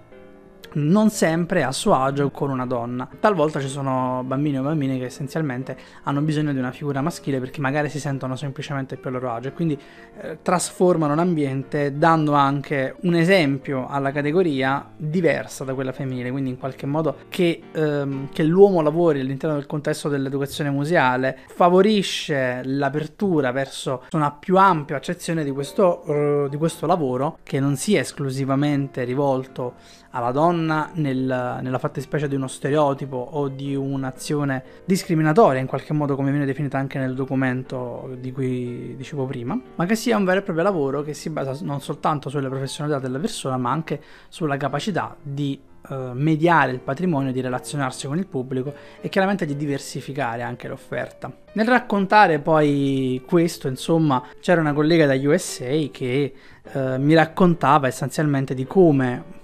non 0.75 1.10
sempre 1.10 1.63
a 1.63 1.72
suo 1.72 1.94
agio 1.94 2.29
con 2.32 2.50
una 2.50 2.65
donna. 2.65 3.08
Talvolta 3.20 3.60
ci 3.60 3.67
sono 3.67 4.24
bambini 4.25 4.58
o 4.60 4.63
bambine 4.63 4.98
che 4.98 5.05
essenzialmente 5.05 5.77
hanno 6.03 6.22
bisogno 6.22 6.53
di 6.53 6.60
una 6.60 6.72
figura 6.72 7.01
maschile 7.01 7.39
perché 7.39 7.62
magari 7.62 7.89
si 7.89 8.00
sentono 8.00 8.36
semplicemente 8.36 8.98
più 8.98 9.10
a 9.10 9.13
loro 9.13 9.32
agio 9.32 9.50
e 9.50 9.53
quindi 9.53 9.79
eh, 10.22 10.39
trasformano 10.41 11.15
l'ambiente 11.15 11.98
dando 11.98 12.34
anche 12.34 12.96
un 13.01 13.15
esempio 13.15 13.88
alla 13.88 14.12
categoria 14.12 14.88
diversa 14.96 15.63
da 15.63 15.74
quella 15.74 15.91
femminile, 15.91 16.32
quindi 16.32 16.50
in 16.50 16.58
qualche 16.58 16.86
modo 16.86 17.17
che, 17.29 17.62
ehm, 17.72 18.29
che 18.32 18.44
l'uomo 18.44 18.82
lavori 18.82 19.20
all'interno 19.20 19.55
del 19.55 19.65
contesto 19.65 20.10
dell'educazione 20.10 20.70
museale 20.70 21.38
favorisce 21.48 22.62
l'apertura 22.63 23.51
verso 23.51 24.03
una 24.12 24.32
più 24.32 24.58
ampia 24.58 24.96
accezione 24.96 25.44
di 25.44 25.51
questo, 25.51 26.03
uh, 26.10 26.50
di 26.50 26.58
questo 26.58 26.86
lavoro 26.86 27.39
che 27.44 27.60
non 27.60 27.75
sia 27.75 28.00
esclusivamente 28.00 29.03
rivolto 29.03 29.74
alla 30.12 30.32
donna 30.32 30.65
nel, 30.66 31.60
nella 31.62 31.80
fattispecie 31.80 32.28
di 32.28 32.36
uno 32.36 32.48
stereotipo 32.48 33.18
o 33.18 33.48
di 33.48 33.76
un'azione 33.76 34.64
discriminatoria, 34.86 35.60
in 35.60 35.68
qualche 35.68 35.94
modo 35.94 36.16
come 36.16 36.32
viene 36.32 36.46
definita 36.46 36.78
anche 36.78 37.00
nel 37.00 37.14
documento 37.14 38.16
di 38.20 38.32
cui 38.32 38.96
dicevo 38.96 39.26
prima, 39.26 39.60
ma 39.76 39.86
che 39.86 39.96
sia 39.96 40.18
un 40.18 40.26
vero 40.26 40.40
e 40.40 40.44
proprio 40.44 40.64
lavoro 40.64 41.02
che 41.02 41.14
si 41.14 41.30
basa 41.30 41.58
non 41.64 41.82
soltanto 41.82 42.30
sulle 42.30 42.50
professionalità 42.50 43.00
della 43.00 43.20
persona, 43.20 43.58
ma 43.58 43.72
anche 43.72 44.02
sulla 44.30 44.58
capacità 44.58 45.16
di 45.22 45.60
uh, 45.90 46.12
mediare 46.14 46.72
il 46.72 46.80
patrimonio, 46.80 47.32
di 47.32 47.42
relazionarsi 47.42 48.08
con 48.08 48.18
il 48.18 48.28
pubblico 48.28 48.74
e 49.02 49.10
chiaramente 49.10 49.46
di 49.46 49.56
diversificare 49.56 50.42
anche 50.42 50.68
l'offerta. 50.68 51.32
Nel 51.54 51.68
raccontare 51.68 52.40
poi 52.40 53.22
questo, 53.26 53.68
insomma, 53.68 54.24
c'era 54.40 54.62
una 54.62 54.74
collega 54.74 55.06
da 55.06 55.16
USA 55.16 55.76
che 55.92 56.34
uh, 56.74 57.00
mi 57.00 57.14
raccontava 57.14 57.88
essenzialmente 57.88 58.54
di 58.54 58.66
come 58.66 59.35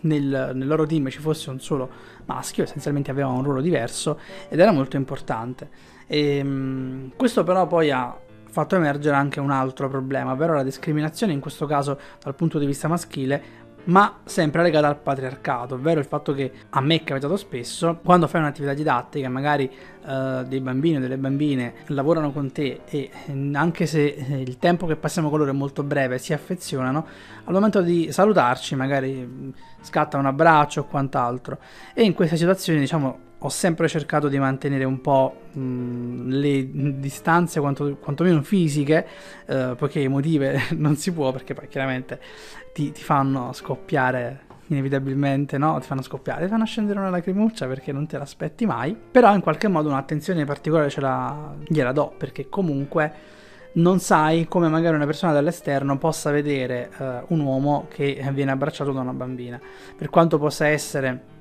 nel, 0.00 0.52
nel, 0.54 0.66
loro 0.66 0.86
team 0.86 1.08
ci 1.08 1.18
fosse 1.18 1.50
un 1.50 1.60
solo 1.60 1.88
maschio, 2.26 2.64
essenzialmente 2.64 3.10
aveva 3.10 3.28
un 3.28 3.42
ruolo 3.42 3.60
diverso 3.60 4.18
ed 4.48 4.58
era 4.58 4.72
molto 4.72 4.96
importante. 4.96 5.68
E, 6.06 6.36
ehm, 6.38 7.12
questo 7.16 7.44
però 7.44 7.66
poi 7.66 7.90
ha 7.90 8.16
fatto 8.50 8.76
emergere 8.76 9.14
anche 9.14 9.40
un 9.40 9.50
altro 9.50 9.88
problema, 9.88 10.32
ovvero 10.32 10.54
la 10.54 10.62
discriminazione 10.62 11.32
in 11.32 11.40
questo 11.40 11.66
caso 11.66 11.98
dal 12.22 12.34
punto 12.34 12.58
di 12.58 12.66
vista 12.66 12.88
maschile 12.88 13.66
ma 13.84 14.18
sempre 14.24 14.62
legata 14.62 14.86
al 14.86 14.98
patriarcato, 14.98 15.76
ovvero 15.76 16.00
il 16.00 16.06
fatto 16.06 16.34
che 16.34 16.52
a 16.70 16.80
me 16.80 16.96
è 16.96 17.04
capitato 17.04 17.36
spesso, 17.36 18.00
quando 18.04 18.26
fai 18.26 18.40
un'attività 18.40 18.74
didattica, 18.74 19.28
magari 19.28 19.70
uh, 20.04 20.42
dei 20.44 20.60
bambini 20.60 20.96
o 20.96 21.00
delle 21.00 21.16
bambine 21.16 21.74
lavorano 21.86 22.32
con 22.32 22.52
te 22.52 22.80
e 22.84 23.10
anche 23.52 23.86
se 23.86 24.00
il 24.00 24.58
tempo 24.58 24.86
che 24.86 24.96
passiamo 24.96 25.30
con 25.30 25.38
loro 25.38 25.50
è 25.50 25.54
molto 25.54 25.82
breve, 25.82 26.18
si 26.18 26.32
affezionano, 26.32 27.06
al 27.44 27.52
momento 27.52 27.80
di 27.80 28.12
salutarci 28.12 28.74
magari 28.74 29.54
scatta 29.80 30.18
un 30.18 30.26
abbraccio 30.26 30.80
o 30.80 30.84
quant'altro. 30.84 31.58
E 31.94 32.02
in 32.02 32.12
queste 32.12 32.36
situazioni, 32.36 32.78
diciamo, 32.80 33.26
ho 33.40 33.48
sempre 33.48 33.86
cercato 33.88 34.28
di 34.28 34.38
mantenere 34.38 34.84
un 34.84 35.00
po' 35.00 35.42
mh, 35.52 36.28
le 36.28 36.98
distanze 36.98 37.60
quanto, 37.60 37.96
quantomeno 37.96 38.42
fisiche, 38.42 39.06
eh, 39.46 39.74
poiché 39.76 40.00
emotive 40.00 40.60
non 40.76 40.96
si 40.96 41.12
può 41.12 41.30
perché 41.30 41.54
poi 41.54 41.68
chiaramente 41.68 42.20
ti, 42.72 42.90
ti, 42.90 43.02
fanno 43.02 43.52
scoppiare 43.52 44.46
inevitabilmente, 44.68 45.56
no? 45.56 45.78
Ti 45.78 45.86
fanno 45.86 46.02
scoppiare, 46.02 46.44
ti 46.44 46.50
fanno 46.50 46.66
scendere 46.66 46.98
una 46.98 47.10
lacrimuccia 47.10 47.66
perché 47.66 47.92
non 47.92 48.06
te 48.06 48.18
l'aspetti 48.18 48.66
mai, 48.66 48.96
però 49.10 49.32
in 49.34 49.40
qualche 49.40 49.68
modo 49.68 49.88
un'attenzione 49.88 50.44
particolare 50.44 50.90
ce 50.90 51.00
la, 51.00 51.54
gliela 51.66 51.92
do 51.92 52.12
perché 52.16 52.48
comunque 52.48 53.36
non 53.70 54.00
sai 54.00 54.46
come 54.48 54.68
magari 54.68 54.96
una 54.96 55.06
persona 55.06 55.32
dall'esterno 55.32 55.96
possa 55.98 56.30
vedere 56.30 56.90
uh, 56.98 57.32
un 57.32 57.40
uomo 57.40 57.86
che 57.88 58.20
viene 58.32 58.50
abbracciato 58.50 58.90
da 58.90 59.00
una 59.00 59.12
bambina, 59.12 59.60
per 59.96 60.10
quanto 60.10 60.38
possa 60.38 60.66
essere 60.66 61.36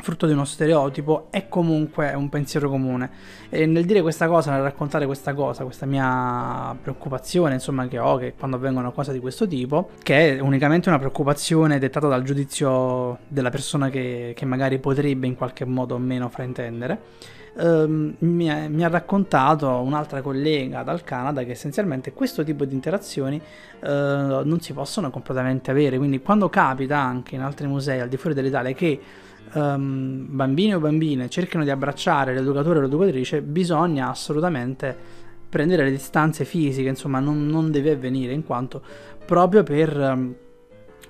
frutto 0.00 0.26
di 0.26 0.32
uno 0.32 0.44
stereotipo, 0.44 1.26
è 1.30 1.48
comunque 1.48 2.12
un 2.14 2.28
pensiero 2.28 2.68
comune. 2.70 3.10
E 3.48 3.66
nel 3.66 3.84
dire 3.84 4.00
questa 4.00 4.28
cosa, 4.28 4.52
nel 4.52 4.62
raccontare 4.62 5.06
questa 5.06 5.34
cosa, 5.34 5.64
questa 5.64 5.86
mia 5.86 6.76
preoccupazione, 6.80 7.54
insomma, 7.54 7.86
che 7.88 7.98
ho 7.98 8.16
che 8.16 8.34
quando 8.38 8.56
avvengono 8.56 8.92
cose 8.92 9.12
di 9.12 9.18
questo 9.18 9.46
tipo, 9.46 9.90
che 10.02 10.36
è 10.36 10.40
unicamente 10.40 10.88
una 10.88 10.98
preoccupazione 10.98 11.78
dettata 11.78 12.06
dal 12.06 12.22
giudizio 12.22 13.18
della 13.28 13.50
persona 13.50 13.90
che, 13.90 14.32
che 14.36 14.44
magari 14.44 14.78
potrebbe 14.78 15.26
in 15.26 15.34
qualche 15.34 15.64
modo 15.64 15.94
o 15.94 15.98
meno 15.98 16.28
fraintendere. 16.28 17.36
Um, 17.58 18.14
mi, 18.20 18.46
è, 18.46 18.68
mi, 18.68 18.84
ha 18.84 18.88
raccontato 18.88 19.68
un'altra 19.80 20.22
collega 20.22 20.84
dal 20.84 21.02
Canada 21.02 21.42
che 21.42 21.50
essenzialmente 21.50 22.12
questo 22.12 22.44
tipo 22.44 22.64
di 22.64 22.72
interazioni 22.72 23.34
uh, 23.80 23.86
non 23.88 24.58
si 24.60 24.72
possono 24.72 25.10
completamente 25.10 25.72
avere. 25.72 25.98
Quindi, 25.98 26.20
quando 26.20 26.48
capita 26.48 26.98
anche 26.98 27.34
in 27.34 27.40
altri 27.40 27.66
musei 27.66 27.98
al 27.98 28.08
di 28.08 28.16
fuori 28.16 28.36
dell'Italia 28.36 28.72
che 28.72 29.00
um, 29.54 30.26
bambini 30.28 30.74
o 30.74 30.80
bambine 30.80 31.28
cercano 31.28 31.64
di 31.64 31.70
abbracciare 31.70 32.34
l'educatore 32.34 32.78
o 32.78 32.82
l'educatrice, 32.82 33.42
bisogna 33.42 34.08
assolutamente 34.08 34.96
prendere 35.48 35.84
le 35.84 35.90
distanze 35.90 36.44
fisiche, 36.44 36.88
insomma 36.88 37.20
non, 37.20 37.46
non 37.46 37.70
deve 37.70 37.92
avvenire 37.92 38.32
in 38.32 38.44
quanto 38.44 38.82
proprio 39.24 39.62
per... 39.62 39.96
Um, 39.96 40.34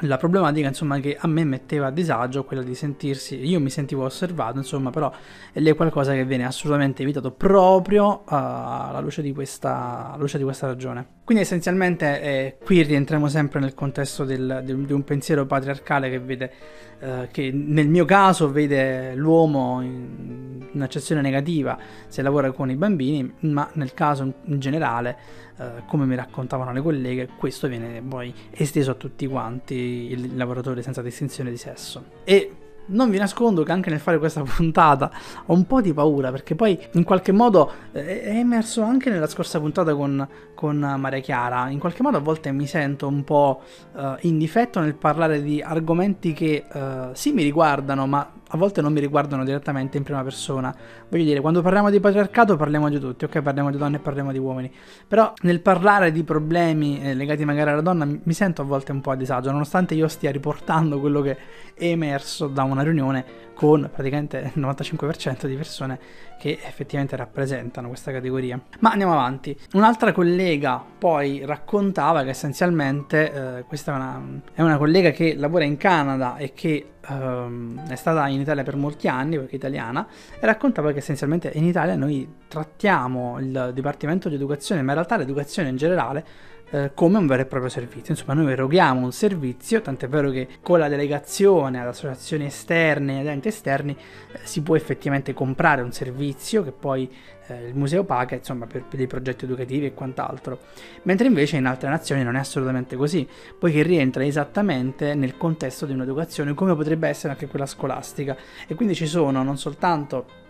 la 0.02 0.17
problematica 0.17 0.69
insomma 0.69 0.99
che 1.00 1.17
a 1.19 1.26
me 1.26 1.45
metteva 1.45 1.87
a 1.87 1.90
disagio 1.90 2.45
quella 2.45 2.62
di 2.62 2.75
sentirsi 2.75 3.45
io 3.45 3.59
mi 3.59 3.71
sentivo 3.71 4.05
osservato 4.05 4.59
insomma 4.59 4.90
però 4.90 5.12
è 5.52 5.75
qualcosa 5.75 6.12
che 6.12 6.25
viene 6.25 6.47
assolutamente 6.47 7.02
evitato 7.02 7.33
proprio 7.33 8.23
uh, 8.25 8.25
alla 8.26 9.00
luce 9.00 9.23
di 9.23 9.33
questa, 9.33 10.14
luce 10.19 10.38
di 10.38 10.45
questa 10.45 10.67
ragione. 10.67 11.07
Quindi 11.25 11.43
essenzialmente 11.43 12.23
eh, 12.23 12.57
qui 12.64 12.83
rientriamo 12.83 13.28
sempre 13.28 13.61
nel 13.61 13.75
contesto 13.75 14.25
del, 14.25 14.62
del, 14.64 14.85
di 14.85 14.93
un 14.93 15.05
pensiero 15.05 15.45
patriarcale 15.47 16.09
che 16.09 16.21
vede 16.21 16.52
uh, 17.00 17.28
che 17.31 17.50
nel 17.52 17.88
mio 17.88 18.05
caso 18.05 18.50
vede 18.50 19.14
l'uomo 19.14 19.81
in 19.83 20.67
un'accezione 20.73 21.21
negativa 21.21 21.76
se 22.07 22.23
lavora 22.23 22.50
con 22.52 22.71
i 22.71 22.76
bambini 22.76 23.35
ma 23.40 23.69
nel 23.75 23.95
caso 23.95 24.23
in, 24.23 24.33
in 24.45 24.59
generale 24.59 25.47
eh, 25.61 25.83
come 25.87 26.07
mi 26.07 26.14
raccontavano 26.14 26.73
le 26.73 26.81
colleghe, 26.81 27.28
questo 27.37 27.67
viene 27.67 28.00
poi 28.00 28.33
esteso 28.50 28.93
a 28.93 28.95
tutti 28.95 29.26
quanti 29.26 29.88
i 30.12 30.37
lavoratori 30.37 30.83
senza 30.83 31.02
distinzione 31.02 31.50
di 31.50 31.57
sesso. 31.57 32.04
E 32.25 32.52
non 32.88 33.11
vi 33.11 33.18
nascondo 33.18 33.62
che 33.62 33.73
anche 33.73 33.90
nel 33.90 34.00
fare 34.00 34.18
questa 34.18 34.42
puntata 34.45 35.11
ho 35.47 35.54
un 35.54 35.66
po' 35.66 35.80
di 35.80 35.92
paura 35.92 36.30
perché 36.30 36.54
poi 36.54 36.78
in 36.92 37.04
qualche 37.04 37.33
modo 37.33 37.71
eh, 37.92 38.23
è 38.23 38.37
emerso 38.37 38.83
anche 38.83 39.11
nella 39.11 39.26
scorsa 39.26 39.59
puntata 39.59 39.95
con, 39.95 40.26
con 40.54 40.78
Maria 40.99 41.21
Chiara. 41.21 41.68
In 41.71 41.78
qualche 41.78 42.02
modo 42.02 42.16
a 42.16 42.21
volte 42.21 42.52
mi 42.52 42.66
sento 42.66 43.07
un 43.07 43.25
po' 43.25 43.61
uh, 43.95 44.16
in 44.21 44.38
difetto 44.38 44.80
nel 44.80 44.95
parlare 44.95 45.42
di 45.42 45.61
argomenti 45.61 46.33
che 46.33 46.64
uh, 46.73 47.11
sì 47.12 47.33
mi 47.33 47.42
riguardano, 47.42 48.07
ma 48.07 48.30
a 48.49 48.57
volte 48.57 48.81
non 48.81 48.93
mi 48.93 49.00
riguardano 49.00 49.45
direttamente 49.45 49.97
in 49.97 50.02
prima 50.02 50.23
persona. 50.23 50.75
Voglio 51.09 51.25
dire, 51.25 51.40
quando 51.40 51.62
parliamo 51.62 51.90
di 51.90 52.00
patriarcato 52.00 52.57
parliamo 52.57 52.88
di 52.88 52.99
tutti, 52.99 53.25
ok? 53.25 53.43
Parliamo 53.43 53.71
di 53.71 53.76
donne 53.76 53.97
e 53.97 54.00
parliamo 54.00 54.33
di 54.33 54.38
uomini. 54.38 54.73
Però 55.07 55.33
nel 55.43 55.61
parlare 55.61 56.12
di 56.12 56.23
problemi 56.25 57.00
eh, 57.00 57.14
legati 57.14 57.45
magari 57.45 57.71
alla 57.71 57.81
donna 57.81 58.05
mi 58.05 58.33
sento 58.33 58.62
a 58.62 58.64
volte 58.64 58.93
un 58.93 59.00
po' 59.00 59.11
a 59.11 59.17
disagio, 59.17 59.50
nonostante 59.50 59.95
io 59.95 60.09
stia 60.09 60.31
riportando 60.31 61.00
quello 61.00 61.21
che 61.21 61.37
è 61.75 61.85
emerso 61.85 62.47
da 62.47 62.62
una 62.62 62.83
riunione 62.83 63.47
con 63.59 63.90
praticamente 63.93 64.52
il 64.55 64.62
95% 64.62 65.47
di 65.47 65.57
persone 65.57 65.99
che 66.38 66.61
effettivamente 66.62 67.17
rappresentano 67.17 67.88
questa 67.88 68.12
categoria. 68.12 68.61
Ma 68.78 68.93
andiamo 68.93 69.12
avanti. 69.12 69.59
Un'altra 69.73 70.12
collega 70.12 70.81
poi 70.99 71.45
raccontava 71.45 72.23
che 72.23 72.31
essenzialmente, 72.31 73.33
eh, 73.59 73.62
questa 73.64 73.93
è 73.93 73.97
una, 73.97 74.23
è 74.55 74.62
una, 74.62 74.76
collega 74.76 75.11
che 75.11 75.35
lavora 75.35 75.64
in 75.64 75.76
Canada 75.76 76.37
e 76.37 76.52
che 76.55 76.87
ehm, 77.09 77.88
è 77.88 77.97
stata 77.97 78.27
in 78.29 78.41
Italia 78.41 78.62
per 78.62 78.77
molti 78.77 79.09
anni 79.09 79.37
perché 79.37 79.53
è 79.53 79.57
italiana, 79.57 80.07
e 80.38 80.47
raccontava 80.47 80.93
che 80.93 80.99
essenzialmente 80.99 81.50
in 81.55 81.65
Italia 81.65 81.97
noi 81.97 82.29
trattiamo 82.49 83.38
il 83.41 83.71
Dipartimento 83.75 84.29
di 84.29 84.35
Educazione, 84.35 84.83
ma 84.83 84.88
in 84.88 84.95
realtà 84.95 85.17
l'educazione 85.17 85.69
in 85.69 85.77
generale 85.77 86.25
eh, 86.71 86.91
come 86.95 87.19
un 87.19 87.27
vero 87.27 87.43
e 87.43 87.47
proprio 87.47 87.71
servizio. 87.71 88.15
Insomma, 88.15 88.35
noi 88.35 88.53
eroghiamo 88.53 89.05
un 89.05 89.13
servizio, 89.13 89.81
tant'è 89.81 90.09
vero 90.09 90.31
che 90.31 90.49
con 90.63 90.79
la 90.79 90.89
delegazione 90.89 91.81
ad 91.81 91.87
associazioni 91.87 92.47
esterne 92.47 93.19
e 93.19 93.21
ad 93.21 93.27
enti 93.27 93.49
esterni 93.49 93.93
eh, 94.33 94.39
si 94.43 94.63
può 94.63 94.77
effettivamente 94.77 95.33
comprare 95.33 95.83
un 95.83 95.93
servizio 95.93 96.63
che 96.63 96.73
poi 96.73 97.11
eh, 97.47 97.69
il 97.69 97.75
museo 97.75 98.05
paga 98.05 98.37
insomma, 98.37 98.67
per, 98.67 98.85
per, 98.85 98.99
dei 98.99 99.07
progetti 99.07 99.45
educativi 99.45 99.87
e 99.87 99.95
quant'altro. 99.95 100.59
Mentre 101.03 101.27
invece 101.27 101.57
in 101.57 101.67
altre 101.67 101.89
nazioni 101.89 102.23
non 102.23 102.37
è 102.37 102.41
assolutamente 102.41 102.97
così, 102.97 103.27
poiché 103.59 103.83
rientra 103.83 104.25
esattamente 104.25 105.15
nel 105.15 105.37
contesto 105.37 105.87
di 105.87 105.93
un'educazione 105.93 106.55
come 106.55 106.75
potrebbe 106.75 107.09
essere 107.09 107.33
anche 107.33 107.47
quella 107.47 107.67
scolastica. 107.67 108.37
E 108.67 108.75
quindi 108.75 108.95
ci 108.95 109.07
sono 109.07 109.43
non 109.43 109.57
soltanto 109.57 110.47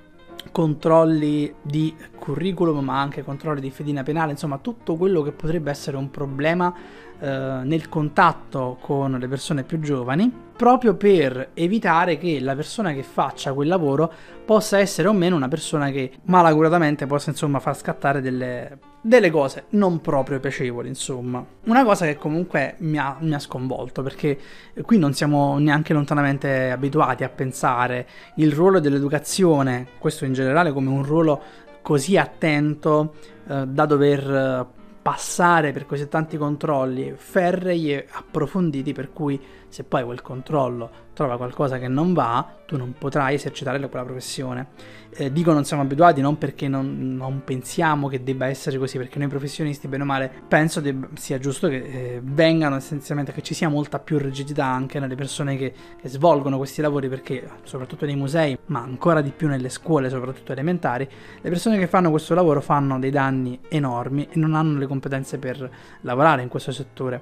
controlli 0.52 1.54
di 1.62 1.94
curriculum 2.18 2.84
ma 2.84 3.00
anche 3.00 3.22
controlli 3.22 3.60
di 3.60 3.70
fedina 3.70 4.02
penale, 4.02 4.32
insomma 4.32 4.58
tutto 4.58 4.96
quello 4.96 5.22
che 5.22 5.32
potrebbe 5.32 5.70
essere 5.70 5.96
un 5.96 6.10
problema 6.10 6.74
eh, 7.20 7.60
nel 7.64 7.88
contatto 7.88 8.78
con 8.80 9.16
le 9.18 9.28
persone 9.28 9.64
più 9.64 9.80
giovani, 9.80 10.32
proprio 10.56 10.94
per 10.94 11.50
evitare 11.54 12.16
che 12.18 12.40
la 12.40 12.54
persona 12.54 12.92
che 12.92 13.02
faccia 13.02 13.52
quel 13.52 13.68
lavoro 13.68 14.12
possa 14.44 14.78
essere 14.78 15.08
o 15.08 15.12
meno 15.12 15.36
una 15.36 15.48
persona 15.48 15.90
che 15.90 16.12
malacuratamente 16.24 17.06
possa 17.06 17.30
insomma 17.30 17.58
far 17.58 17.76
scattare 17.76 18.20
delle, 18.20 18.78
delle 19.00 19.30
cose 19.30 19.64
non 19.70 20.00
proprio 20.00 20.40
piacevoli, 20.40 20.88
insomma. 20.88 21.44
Una 21.64 21.84
cosa 21.84 22.06
che 22.06 22.16
comunque 22.16 22.76
mi 22.78 22.98
ha, 22.98 23.16
mi 23.20 23.34
ha, 23.34 23.38
sconvolto, 23.38 24.02
perché 24.02 24.38
qui 24.82 24.98
non 24.98 25.12
siamo 25.12 25.58
neanche 25.58 25.92
lontanamente 25.92 26.70
abituati 26.70 27.24
a 27.24 27.28
pensare 27.28 28.06
il 28.36 28.52
ruolo 28.52 28.80
dell'educazione, 28.80 29.88
questo 29.98 30.24
in 30.24 30.32
generale, 30.32 30.72
come 30.72 30.88
un 30.88 31.02
ruolo 31.02 31.42
così 31.82 32.16
attento 32.16 33.14
eh, 33.48 33.66
da 33.66 33.86
dover 33.86 34.76
passare 35.08 35.72
per 35.72 35.86
così 35.86 36.06
tanti 36.06 36.36
controlli 36.36 37.14
ferrei 37.16 37.94
e 37.94 38.06
approfonditi 38.10 38.92
per 38.92 39.10
cui 39.10 39.40
se 39.66 39.82
poi 39.82 40.04
quel 40.04 40.20
controllo 40.20 40.90
trova 41.18 41.36
qualcosa 41.36 41.80
che 41.80 41.88
non 41.88 42.12
va, 42.12 42.48
tu 42.64 42.76
non 42.76 42.94
potrai 42.96 43.34
esercitare 43.34 43.80
quella 43.88 44.04
professione. 44.04 44.68
Eh, 45.10 45.32
dico 45.32 45.52
non 45.52 45.64
siamo 45.64 45.82
abituati 45.82 46.20
non 46.20 46.38
perché 46.38 46.68
non, 46.68 47.16
non, 47.16 47.42
pensiamo 47.42 48.06
che 48.06 48.22
debba 48.22 48.46
essere 48.46 48.78
così, 48.78 48.98
perché 48.98 49.18
noi 49.18 49.26
professionisti, 49.26 49.88
bene 49.88 50.04
o 50.04 50.06
male, 50.06 50.30
penso 50.46 50.80
debba, 50.80 51.08
sia 51.14 51.40
giusto 51.40 51.66
che 51.66 51.76
eh, 51.76 52.20
vengano 52.22 52.76
essenzialmente, 52.76 53.32
che 53.32 53.42
ci 53.42 53.52
sia 53.52 53.68
molta 53.68 53.98
più 53.98 54.16
rigidità 54.16 54.66
anche 54.66 55.00
nelle 55.00 55.16
persone 55.16 55.56
che, 55.56 55.74
che 56.00 56.08
svolgono 56.08 56.56
questi 56.56 56.82
lavori, 56.82 57.08
perché 57.08 57.48
soprattutto 57.64 58.06
nei 58.06 58.14
musei, 58.14 58.56
ma 58.66 58.80
ancora 58.80 59.20
di 59.20 59.32
più 59.34 59.48
nelle 59.48 59.70
scuole, 59.70 60.10
soprattutto 60.10 60.52
elementari, 60.52 61.08
le 61.40 61.50
persone 61.50 61.78
che 61.78 61.88
fanno 61.88 62.10
questo 62.10 62.34
lavoro 62.34 62.60
fanno 62.60 63.00
dei 63.00 63.10
danni 63.10 63.58
enormi 63.68 64.28
e 64.30 64.38
non 64.38 64.54
hanno 64.54 64.78
le 64.78 64.86
competenze 64.86 65.38
per 65.38 65.68
lavorare 66.02 66.42
in 66.42 66.48
questo 66.48 66.70
settore. 66.70 67.20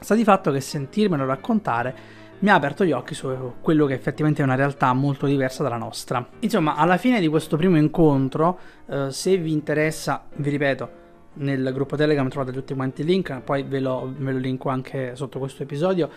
Sta 0.00 0.16
di 0.16 0.24
fatto 0.24 0.50
che 0.50 0.60
sentirmelo 0.60 1.24
raccontare 1.24 2.21
mi 2.42 2.50
ha 2.50 2.54
aperto 2.54 2.84
gli 2.84 2.92
occhi 2.92 3.14
su 3.14 3.54
quello 3.60 3.86
che 3.86 3.94
effettivamente 3.94 4.42
è 4.42 4.44
una 4.44 4.54
realtà 4.54 4.92
molto 4.92 5.26
diversa 5.26 5.62
dalla 5.62 5.76
nostra. 5.76 6.26
Insomma, 6.40 6.74
alla 6.74 6.96
fine 6.96 7.20
di 7.20 7.28
questo 7.28 7.56
primo 7.56 7.76
incontro, 7.76 8.58
eh, 8.88 9.10
se 9.10 9.36
vi 9.36 9.52
interessa, 9.52 10.24
vi 10.36 10.50
ripeto, 10.50 10.90
nel 11.34 11.70
gruppo 11.72 11.96
Telegram 11.96 12.28
trovate 12.28 12.52
tutti 12.52 12.74
quanti 12.74 13.02
i 13.02 13.04
link, 13.04 13.40
poi 13.40 13.62
ve 13.62 13.80
lo, 13.80 14.12
ve 14.16 14.32
lo 14.32 14.38
linko 14.38 14.68
anche 14.68 15.14
sotto 15.14 15.38
questo 15.38 15.62
episodio. 15.62 16.10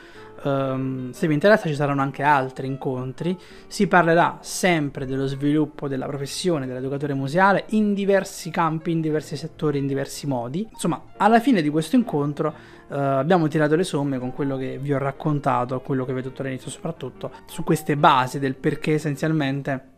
Um, 0.43 1.11
se 1.11 1.27
vi 1.27 1.33
interessa 1.33 1.67
ci 1.67 1.75
saranno 1.75 2.01
anche 2.01 2.21
altri 2.21 2.67
incontri, 2.67 3.37
si 3.67 3.87
parlerà 3.87 4.39
sempre 4.41 5.05
dello 5.05 5.25
sviluppo 5.27 5.87
della 5.87 6.05
professione 6.05 6.67
dell'educatore 6.67 7.13
museale 7.13 7.65
in 7.69 7.93
diversi 7.93 8.49
campi, 8.51 8.91
in 8.91 9.01
diversi 9.01 9.37
settori, 9.37 9.77
in 9.77 9.87
diversi 9.87 10.27
modi. 10.27 10.67
Insomma, 10.69 11.01
alla 11.17 11.39
fine 11.39 11.61
di 11.61 11.69
questo 11.69 11.95
incontro 11.95 12.53
uh, 12.87 12.93
abbiamo 12.93 13.47
tirato 13.47 13.75
le 13.75 13.83
somme 13.83 14.19
con 14.19 14.33
quello 14.33 14.57
che 14.57 14.77
vi 14.77 14.93
ho 14.93 14.97
raccontato, 14.97 15.79
quello 15.79 16.05
che 16.05 16.13
vedo 16.13 16.31
all'inizio 16.35 16.69
soprattutto, 16.69 17.31
su 17.45 17.63
queste 17.63 17.95
basi 17.95 18.37
del 18.37 18.55
perché 18.55 18.95
essenzialmente 18.95 19.93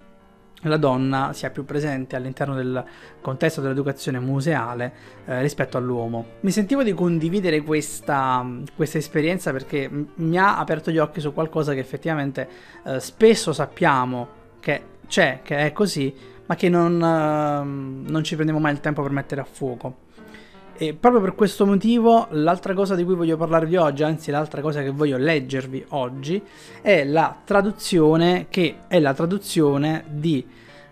la 0.63 0.77
donna 0.77 1.33
sia 1.33 1.49
più 1.49 1.65
presente 1.65 2.15
all'interno 2.15 2.55
del 2.55 2.83
contesto 3.21 3.61
dell'educazione 3.61 4.19
museale 4.19 4.93
eh, 5.25 5.41
rispetto 5.41 5.77
all'uomo. 5.77 6.25
Mi 6.41 6.51
sentivo 6.51 6.83
di 6.83 6.93
condividere 6.93 7.61
questa, 7.61 8.45
questa, 8.75 8.97
esperienza 8.97 9.51
perché 9.51 9.89
mi 10.15 10.37
ha 10.37 10.57
aperto 10.57 10.89
gli 10.91 10.97
occhi 10.97 11.19
su 11.19 11.33
qualcosa 11.33 11.73
che 11.73 11.79
effettivamente 11.79 12.49
eh, 12.85 12.99
spesso 12.99 13.53
sappiamo 13.53 14.27
che 14.59 14.95
c'è, 15.07 15.41
che 15.43 15.57
è 15.57 15.71
così, 15.71 16.13
ma 16.47 16.55
che 16.55 16.69
non, 16.69 16.95
eh, 16.95 18.09
non 18.11 18.23
ci 18.23 18.35
prendiamo 18.35 18.59
mai 18.59 18.73
il 18.73 18.79
tempo 18.79 19.01
per 19.01 19.11
mettere 19.11 19.41
a 19.41 19.45
fuoco. 19.45 20.05
E 20.79 20.93
proprio 20.93 21.21
per 21.21 21.33
questo 21.33 21.65
motivo 21.65 22.27
l'altra 22.29 22.75
cosa 22.75 22.93
di 22.93 23.03
cui 23.03 23.15
voglio 23.15 23.35
parlarvi 23.35 23.77
oggi, 23.77 24.03
anzi 24.03 24.29
l'altra 24.29 24.61
cosa 24.61 24.83
che 24.83 24.91
voglio 24.91 25.17
leggervi 25.17 25.85
oggi, 25.89 26.39
è 26.83 27.03
la 27.03 27.35
traduzione 27.43 28.45
che 28.47 28.81
è 28.87 28.99
la 28.99 29.15
traduzione 29.15 30.05
di 30.07 30.45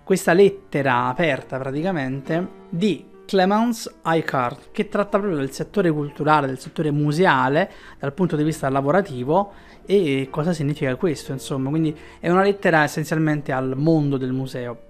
questa 0.03 0.33
lettera 0.33 1.05
aperta 1.05 1.59
praticamente 1.59 2.47
di 2.67 3.05
Clemence 3.25 3.93
Icard, 4.03 4.71
che 4.71 4.87
tratta 4.87 5.19
proprio 5.19 5.37
del 5.37 5.51
settore 5.51 5.91
culturale, 5.91 6.47
del 6.47 6.59
settore 6.59 6.89
museale 6.89 7.71
dal 7.99 8.13
punto 8.13 8.35
di 8.35 8.43
vista 8.43 8.67
lavorativo 8.69 9.51
e 9.85 10.29
cosa 10.31 10.51
significa 10.51 10.95
questo, 10.95 11.31
insomma. 11.31 11.69
Quindi 11.69 11.95
è 12.19 12.29
una 12.31 12.41
lettera 12.41 12.83
essenzialmente 12.83 13.51
al 13.51 13.73
mondo 13.75 14.17
del 14.17 14.31
museo. 14.31 14.84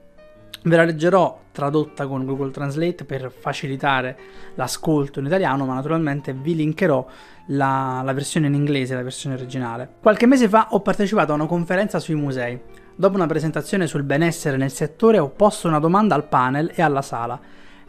Ve 0.66 0.78
la 0.78 0.84
leggerò 0.84 1.42
tradotta 1.52 2.08
con 2.08 2.26
Google 2.26 2.50
Translate 2.50 3.06
per 3.06 3.32
facilitare 3.32 4.18
l'ascolto 4.56 5.20
in 5.20 5.28
italiano, 5.28 5.64
ma 5.64 5.76
naturalmente 5.76 6.34
vi 6.34 6.56
linkerò 6.56 7.06
la, 7.50 8.02
la, 8.04 8.14
versione 8.14 8.48
in 8.48 8.56
inglese, 8.56 8.96
la 8.96 9.04
versione 9.04 9.36
originale. 9.36 9.88
Qualche 10.02 10.26
mese 10.26 10.50
fa 10.50 10.70
ho 10.72 10.80
partecipato 10.80 11.32
a 11.32 11.36
una 11.36 11.46
conferenza 11.46 12.00
sui 12.00 12.16
musei. 12.16 12.60
Dopo 12.96 13.16
una 13.16 13.28
presentazione 13.28 13.86
sul 13.86 14.02
benessere 14.02 14.58
nel 14.58 14.72
settore 14.72 15.20
ho 15.20 15.30
posto 15.30 15.68
una 15.68 15.78
domanda 15.78 16.16
al 16.16 16.28
panel 16.28 16.72
e 16.74 16.82
alla 16.82 17.04
sala, 17.04 17.40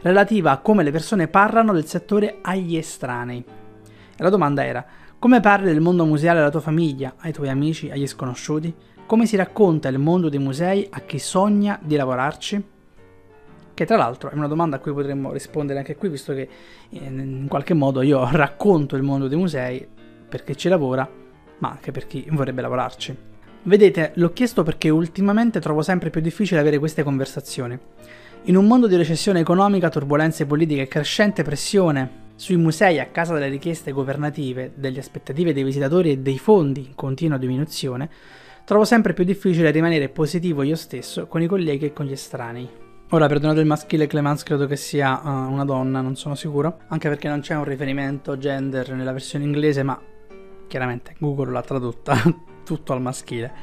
relativa 0.01 0.51
a 0.51 0.59
come 0.59 0.83
le 0.83 0.91
persone 0.91 1.27
parlano 1.27 1.73
del 1.73 1.87
settore 1.87 2.37
agli 2.43 2.77
estranei. 2.77 3.43
E 3.43 4.23
la 4.23 4.29
domanda 4.29 4.63
era, 4.63 4.85
come 5.17 5.39
parli 5.39 5.65
del 5.65 5.81
mondo 5.81 6.05
museale 6.05 6.41
alla 6.41 6.51
tua 6.51 6.61
famiglia, 6.61 7.15
ai 7.21 7.33
tuoi 7.33 7.49
amici, 7.49 7.89
agli 7.89 8.05
sconosciuti? 8.05 8.71
Come 9.07 9.25
si 9.25 9.37
racconta 9.37 9.87
il 9.87 9.99
mondo 9.99 10.27
dei 10.27 10.37
musei 10.37 10.85
a 10.89 10.99
chi 10.99 11.17
sogna 11.17 11.79
di 11.81 11.95
lavorarci? 11.95 12.63
Che 13.73 13.85
tra 13.85 13.95
l'altro 13.95 14.29
è 14.29 14.33
una 14.33 14.49
domanda 14.49 14.75
a 14.75 14.79
cui 14.79 14.91
potremmo 14.91 15.31
rispondere 15.31 15.79
anche 15.79 15.95
qui, 15.95 16.09
visto 16.09 16.33
che 16.33 16.49
eh, 16.89 17.05
in 17.05 17.45
qualche 17.47 17.73
modo 17.73 18.01
io 18.01 18.27
racconto 18.35 18.97
il 18.97 19.03
mondo 19.03 19.29
dei 19.29 19.37
musei 19.37 19.87
per 20.27 20.43
chi 20.43 20.57
ci 20.57 20.67
lavora, 20.67 21.09
ma 21.59 21.69
anche 21.69 21.91
per 21.91 22.05
chi 22.05 22.27
vorrebbe 22.31 22.59
lavorarci. 22.59 23.15
Vedete, 23.63 24.11
l'ho 24.15 24.33
chiesto 24.33 24.63
perché 24.63 24.89
ultimamente 24.89 25.61
trovo 25.61 25.81
sempre 25.81 26.09
più 26.09 26.19
difficile 26.19 26.59
avere 26.59 26.77
queste 26.77 27.03
conversazioni. 27.03 27.79
In 28.43 28.57
un 28.57 28.67
mondo 28.67 28.87
di 28.87 28.97
recessione 28.97 29.39
economica, 29.39 29.87
turbulenze 29.87 30.45
politiche 30.45 30.81
e 30.81 30.87
crescente 30.89 31.43
pressione 31.43 32.25
sui 32.35 32.57
musei 32.57 32.99
a 32.99 33.05
causa 33.05 33.35
delle 33.35 33.47
richieste 33.47 33.93
governative, 33.93 34.73
delle 34.75 34.99
aspettative 34.99 35.53
dei 35.53 35.63
visitatori 35.63 36.11
e 36.11 36.17
dei 36.17 36.37
fondi 36.37 36.87
in 36.87 36.95
continua 36.95 37.37
diminuzione, 37.37 38.09
trovo 38.67 38.83
sempre 38.83 39.13
più 39.13 39.23
difficile 39.23 39.71
rimanere 39.71 40.09
positivo 40.09 40.61
io 40.61 40.75
stesso 40.75 41.25
con 41.27 41.41
i 41.41 41.47
colleghi 41.47 41.85
e 41.85 41.93
con 41.93 42.05
gli 42.05 42.11
estranei. 42.11 42.69
Ora, 43.11 43.25
perdonate 43.25 43.61
il 43.61 43.65
maschile, 43.65 44.07
Clemence 44.07 44.43
credo 44.43 44.65
che 44.65 44.75
sia 44.75 45.21
uh, 45.23 45.49
una 45.49 45.63
donna, 45.63 46.01
non 46.01 46.17
sono 46.17 46.35
sicuro, 46.35 46.79
anche 46.89 47.07
perché 47.07 47.29
non 47.29 47.39
c'è 47.39 47.55
un 47.55 47.63
riferimento 47.63 48.37
gender 48.37 48.91
nella 48.91 49.13
versione 49.13 49.45
inglese, 49.45 49.83
ma 49.83 49.97
chiaramente 50.67 51.15
Google 51.17 51.53
l'ha 51.53 51.61
tradotta 51.61 52.17
tutto 52.65 52.91
al 52.91 52.99
maschile, 52.99 53.53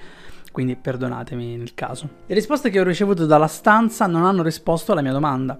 quindi 0.54 0.76
perdonatemi 0.76 1.56
nel 1.56 1.74
caso. 1.74 2.08
Le 2.26 2.34
risposte 2.36 2.70
che 2.70 2.78
ho 2.78 2.84
ricevuto 2.84 3.26
dalla 3.26 3.48
stanza 3.48 4.06
non 4.06 4.24
hanno 4.24 4.44
risposto 4.44 4.92
alla 4.92 5.02
mia 5.02 5.10
domanda. 5.10 5.58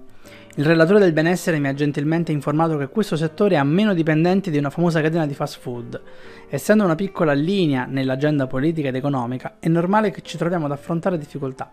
Il 0.55 0.65
relatore 0.65 1.01
del 1.01 1.13
benessere 1.13 1.59
mi 1.59 1.67
ha 1.67 1.75
gentilmente 1.75 2.31
informato 2.31 2.77
che 2.77 2.87
questo 2.87 3.17
settore 3.17 3.57
ha 3.57 3.65
meno 3.65 3.93
dipendenti 3.93 4.53
di 4.53 4.59
una 4.59 4.71
famosa 4.71 5.01
catena 5.01 5.27
di 5.27 5.35
fast 5.35 5.59
food. 5.59 6.01
Essendo 6.49 6.85
una 6.85 6.95
piccola 6.95 7.33
linea 7.33 7.87
nell'agenda 7.87 8.47
politica 8.47 8.87
ed 8.87 8.95
economica, 8.95 9.57
è 9.59 9.67
normale 9.67 10.13
che 10.13 10.23
ci 10.23 10.37
troviamo 10.37 10.67
ad 10.67 10.71
affrontare 10.71 11.19
difficoltà. 11.19 11.73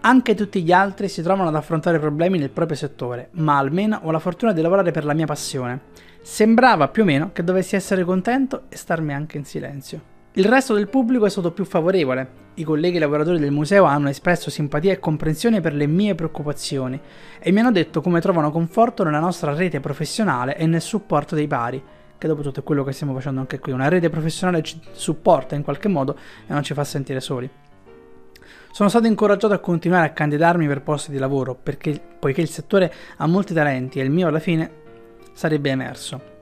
Anche 0.00 0.34
tutti 0.34 0.62
gli 0.62 0.72
altri 0.72 1.08
si 1.08 1.20
trovano 1.20 1.50
ad 1.50 1.56
affrontare 1.56 1.98
problemi 1.98 2.38
nel 2.38 2.48
proprio 2.48 2.78
settore, 2.78 3.28
ma 3.32 3.58
almeno 3.58 4.00
ho 4.02 4.10
la 4.10 4.18
fortuna 4.18 4.52
di 4.52 4.62
lavorare 4.62 4.92
per 4.92 5.04
la 5.04 5.12
mia 5.12 5.26
passione. 5.26 5.78
Sembrava 6.22 6.88
più 6.88 7.02
o 7.02 7.04
meno 7.04 7.32
che 7.34 7.44
dovessi 7.44 7.76
essere 7.76 8.02
contento 8.02 8.62
e 8.70 8.76
starmi 8.78 9.12
anche 9.12 9.36
in 9.36 9.44
silenzio. 9.44 10.14
Il 10.38 10.44
resto 10.44 10.74
del 10.74 10.88
pubblico 10.88 11.24
è 11.24 11.30
stato 11.30 11.50
più 11.50 11.64
favorevole. 11.64 12.44
I 12.56 12.64
colleghi 12.64 12.98
lavoratori 12.98 13.38
del 13.38 13.52
museo 13.52 13.84
hanno 13.84 14.10
espresso 14.10 14.50
simpatia 14.50 14.92
e 14.92 14.98
comprensione 14.98 15.62
per 15.62 15.72
le 15.72 15.86
mie 15.86 16.14
preoccupazioni 16.14 17.00
e 17.40 17.52
mi 17.52 17.60
hanno 17.60 17.72
detto 17.72 18.02
come 18.02 18.20
trovano 18.20 18.50
conforto 18.50 19.02
nella 19.02 19.18
nostra 19.18 19.54
rete 19.54 19.80
professionale 19.80 20.58
e 20.58 20.66
nel 20.66 20.82
supporto 20.82 21.34
dei 21.34 21.46
pari, 21.46 21.82
che 22.18 22.28
dopo 22.28 22.42
tutto 22.42 22.60
è 22.60 22.62
quello 22.62 22.84
che 22.84 22.92
stiamo 22.92 23.14
facendo 23.14 23.40
anche 23.40 23.58
qui. 23.58 23.72
Una 23.72 23.88
rete 23.88 24.10
professionale 24.10 24.60
ci 24.60 24.78
supporta 24.90 25.54
in 25.54 25.62
qualche 25.62 25.88
modo 25.88 26.14
e 26.46 26.52
non 26.52 26.62
ci 26.62 26.74
fa 26.74 26.84
sentire 26.84 27.20
soli. 27.20 27.48
Sono 28.70 28.90
stato 28.90 29.06
incoraggiato 29.06 29.54
a 29.54 29.58
continuare 29.58 30.06
a 30.06 30.12
candidarmi 30.12 30.66
per 30.66 30.82
posti 30.82 31.12
di 31.12 31.16
lavoro 31.16 31.54
perché, 31.54 31.98
poiché 32.18 32.42
il 32.42 32.50
settore 32.50 32.92
ha 33.16 33.26
molti 33.26 33.54
talenti 33.54 34.00
e 34.00 34.02
il 34.02 34.10
mio 34.10 34.28
alla 34.28 34.38
fine 34.38 34.70
sarebbe 35.32 35.70
emerso. 35.70 36.35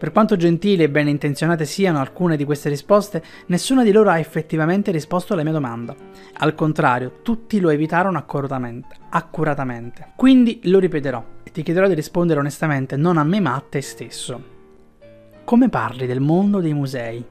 Per 0.00 0.12
quanto 0.12 0.36
gentili 0.36 0.82
e 0.82 0.88
ben 0.88 1.08
intenzionate 1.08 1.66
siano 1.66 2.00
alcune 2.00 2.38
di 2.38 2.46
queste 2.46 2.70
risposte, 2.70 3.22
nessuna 3.48 3.84
di 3.84 3.92
loro 3.92 4.08
ha 4.08 4.18
effettivamente 4.18 4.90
risposto 4.92 5.34
alla 5.34 5.42
mia 5.42 5.52
domanda. 5.52 5.94
Al 6.38 6.54
contrario, 6.54 7.18
tutti 7.20 7.60
lo 7.60 7.68
evitarono 7.68 8.16
accuratamente. 8.16 10.12
Quindi 10.16 10.60
lo 10.64 10.78
ripeterò 10.78 11.22
e 11.42 11.50
ti 11.50 11.62
chiederò 11.62 11.86
di 11.86 11.92
rispondere 11.92 12.40
onestamente, 12.40 12.96
non 12.96 13.18
a 13.18 13.24
me 13.24 13.40
ma 13.40 13.54
a 13.54 13.60
te 13.60 13.82
stesso. 13.82 14.42
Come 15.44 15.68
parli 15.68 16.06
del 16.06 16.20
mondo 16.20 16.60
dei 16.60 16.72
musei? 16.72 17.22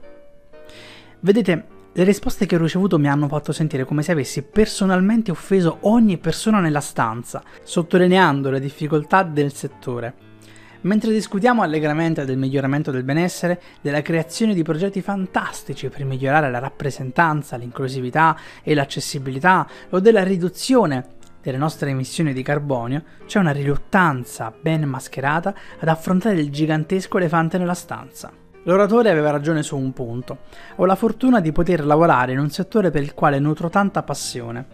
Vedete, 1.18 1.64
le 1.92 2.04
risposte 2.04 2.46
che 2.46 2.54
ho 2.54 2.60
ricevuto 2.60 3.00
mi 3.00 3.08
hanno 3.08 3.26
fatto 3.26 3.50
sentire 3.50 3.84
come 3.84 4.04
se 4.04 4.12
avessi 4.12 4.42
personalmente 4.42 5.32
offeso 5.32 5.78
ogni 5.80 6.18
persona 6.18 6.60
nella 6.60 6.78
stanza, 6.78 7.42
sottolineando 7.64 8.48
le 8.48 8.60
difficoltà 8.60 9.24
del 9.24 9.52
settore. 9.52 10.28
Mentre 10.82 11.12
discutiamo 11.12 11.60
allegramente 11.60 12.24
del 12.24 12.38
miglioramento 12.38 12.90
del 12.90 13.02
benessere, 13.02 13.60
della 13.82 14.00
creazione 14.00 14.54
di 14.54 14.62
progetti 14.62 15.02
fantastici 15.02 15.90
per 15.90 16.06
migliorare 16.06 16.50
la 16.50 16.58
rappresentanza, 16.58 17.56
l'inclusività 17.56 18.34
e 18.62 18.72
l'accessibilità 18.72 19.68
o 19.90 20.00
della 20.00 20.22
riduzione 20.22 21.18
delle 21.42 21.58
nostre 21.58 21.90
emissioni 21.90 22.32
di 22.32 22.42
carbonio, 22.42 23.02
c'è 23.26 23.38
una 23.38 23.50
riluttanza 23.50 24.52
ben 24.58 24.84
mascherata 24.84 25.54
ad 25.78 25.88
affrontare 25.88 26.40
il 26.40 26.50
gigantesco 26.50 27.18
elefante 27.18 27.58
nella 27.58 27.74
stanza. 27.74 28.32
L'oratore 28.62 29.10
aveva 29.10 29.30
ragione 29.30 29.62
su 29.62 29.76
un 29.76 29.92
punto. 29.92 30.38
Ho 30.76 30.86
la 30.86 30.94
fortuna 30.94 31.40
di 31.40 31.52
poter 31.52 31.84
lavorare 31.84 32.32
in 32.32 32.38
un 32.38 32.50
settore 32.50 32.90
per 32.90 33.02
il 33.02 33.12
quale 33.12 33.38
nutro 33.38 33.68
tanta 33.68 34.02
passione. 34.02 34.66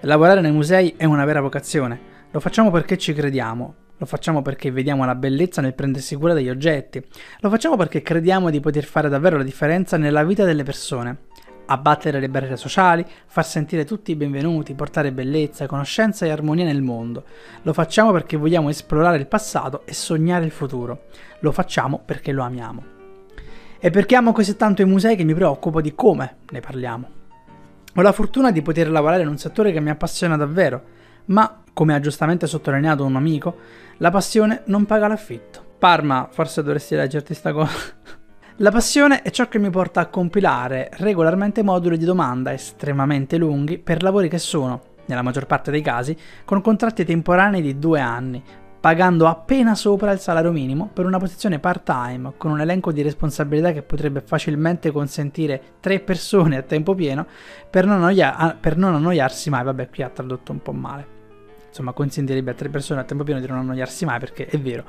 Lavorare 0.00 0.40
nei 0.40 0.52
musei 0.52 0.94
è 0.96 1.04
una 1.04 1.24
vera 1.24 1.40
vocazione. 1.40 2.12
Lo 2.30 2.40
facciamo 2.40 2.70
perché 2.70 2.98
ci 2.98 3.12
crediamo, 3.12 3.74
lo 3.96 4.06
facciamo 4.06 4.42
perché 4.42 4.70
vediamo 4.72 5.04
la 5.04 5.14
bellezza 5.14 5.60
nel 5.60 5.74
prendersi 5.74 6.16
cura 6.16 6.32
degli 6.32 6.48
oggetti. 6.48 7.02
Lo 7.40 7.48
facciamo 7.48 7.76
perché 7.76 8.02
crediamo 8.02 8.50
di 8.50 8.60
poter 8.60 8.84
fare 8.84 9.08
davvero 9.08 9.36
la 9.36 9.44
differenza 9.44 9.96
nella 9.96 10.24
vita 10.24 10.44
delle 10.44 10.64
persone. 10.64 11.18
Abbattere 11.66 12.20
le 12.20 12.28
barriere 12.28 12.56
sociali, 12.56 13.06
far 13.26 13.46
sentire 13.46 13.84
tutti 13.84 14.14
benvenuti, 14.16 14.74
portare 14.74 15.12
bellezza, 15.12 15.66
conoscenza 15.66 16.26
e 16.26 16.30
armonia 16.30 16.64
nel 16.64 16.82
mondo. 16.82 17.24
Lo 17.62 17.72
facciamo 17.72 18.12
perché 18.12 18.36
vogliamo 18.36 18.68
esplorare 18.68 19.16
il 19.16 19.26
passato 19.26 19.86
e 19.86 19.94
sognare 19.94 20.44
il 20.44 20.50
futuro. 20.50 21.04
Lo 21.40 21.52
facciamo 21.52 22.02
perché 22.04 22.32
lo 22.32 22.42
amiamo. 22.42 22.84
E 23.78 23.90
perché 23.90 24.16
amo 24.16 24.32
così 24.32 24.56
tanto 24.56 24.82
i 24.82 24.86
musei 24.86 25.14
che 25.14 25.24
mi 25.24 25.34
preoccupo 25.34 25.80
di 25.80 25.94
come 25.94 26.38
ne 26.50 26.60
parliamo. 26.60 27.08
Ho 27.94 28.02
la 28.02 28.12
fortuna 28.12 28.50
di 28.50 28.60
poter 28.60 28.90
lavorare 28.90 29.22
in 29.22 29.28
un 29.28 29.38
settore 29.38 29.70
che 29.70 29.80
mi 29.80 29.90
appassiona 29.90 30.36
davvero, 30.36 30.82
ma, 31.26 31.62
come 31.72 31.94
ha 31.94 32.00
giustamente 32.00 32.46
sottolineato 32.46 33.04
un 33.04 33.16
amico, 33.16 33.56
la 33.98 34.10
passione 34.10 34.62
non 34.66 34.84
paga 34.86 35.08
l'affitto. 35.08 35.62
Parma, 35.78 36.28
forse 36.30 36.62
dovresti 36.62 36.94
leggerti 36.94 37.34
sta 37.34 37.52
cosa. 37.52 37.72
La 38.58 38.70
passione 38.70 39.22
è 39.22 39.30
ciò 39.30 39.48
che 39.48 39.58
mi 39.58 39.68
porta 39.68 40.00
a 40.00 40.06
compilare 40.06 40.88
regolarmente 40.98 41.64
moduli 41.64 41.98
di 41.98 42.04
domanda 42.04 42.52
estremamente 42.52 43.36
lunghi 43.36 43.78
per 43.78 44.00
lavori 44.00 44.28
che 44.28 44.38
sono, 44.38 44.80
nella 45.06 45.22
maggior 45.22 45.46
parte 45.46 45.72
dei 45.72 45.82
casi, 45.82 46.16
con 46.44 46.60
contratti 46.60 47.04
temporanei 47.04 47.60
di 47.60 47.80
due 47.80 47.98
anni, 47.98 48.40
pagando 48.78 49.26
appena 49.26 49.74
sopra 49.74 50.12
il 50.12 50.20
salario 50.20 50.52
minimo 50.52 50.88
per 50.92 51.04
una 51.04 51.18
posizione 51.18 51.58
part-time, 51.58 52.34
con 52.36 52.52
un 52.52 52.60
elenco 52.60 52.92
di 52.92 53.02
responsabilità 53.02 53.72
che 53.72 53.82
potrebbe 53.82 54.20
facilmente 54.20 54.92
consentire 54.92 55.60
tre 55.80 55.98
persone 55.98 56.56
a 56.56 56.62
tempo 56.62 56.94
pieno 56.94 57.26
per 57.68 57.86
non, 57.86 57.96
annoia- 57.96 58.56
per 58.60 58.76
non 58.76 58.94
annoiarsi 58.94 59.50
mai. 59.50 59.64
Vabbè, 59.64 59.88
qui 59.88 60.04
ha 60.04 60.10
tradotto 60.10 60.52
un 60.52 60.62
po' 60.62 60.72
male 60.72 61.13
insomma 61.74 61.90
consentirebbe 61.90 62.52
a 62.52 62.54
tre 62.54 62.68
persone 62.68 63.00
a 63.00 63.04
tempo 63.04 63.24
pieno 63.24 63.40
di 63.40 63.48
non 63.48 63.58
annoiarsi 63.58 64.04
mai 64.04 64.20
perché 64.20 64.46
è 64.46 64.60
vero, 64.60 64.84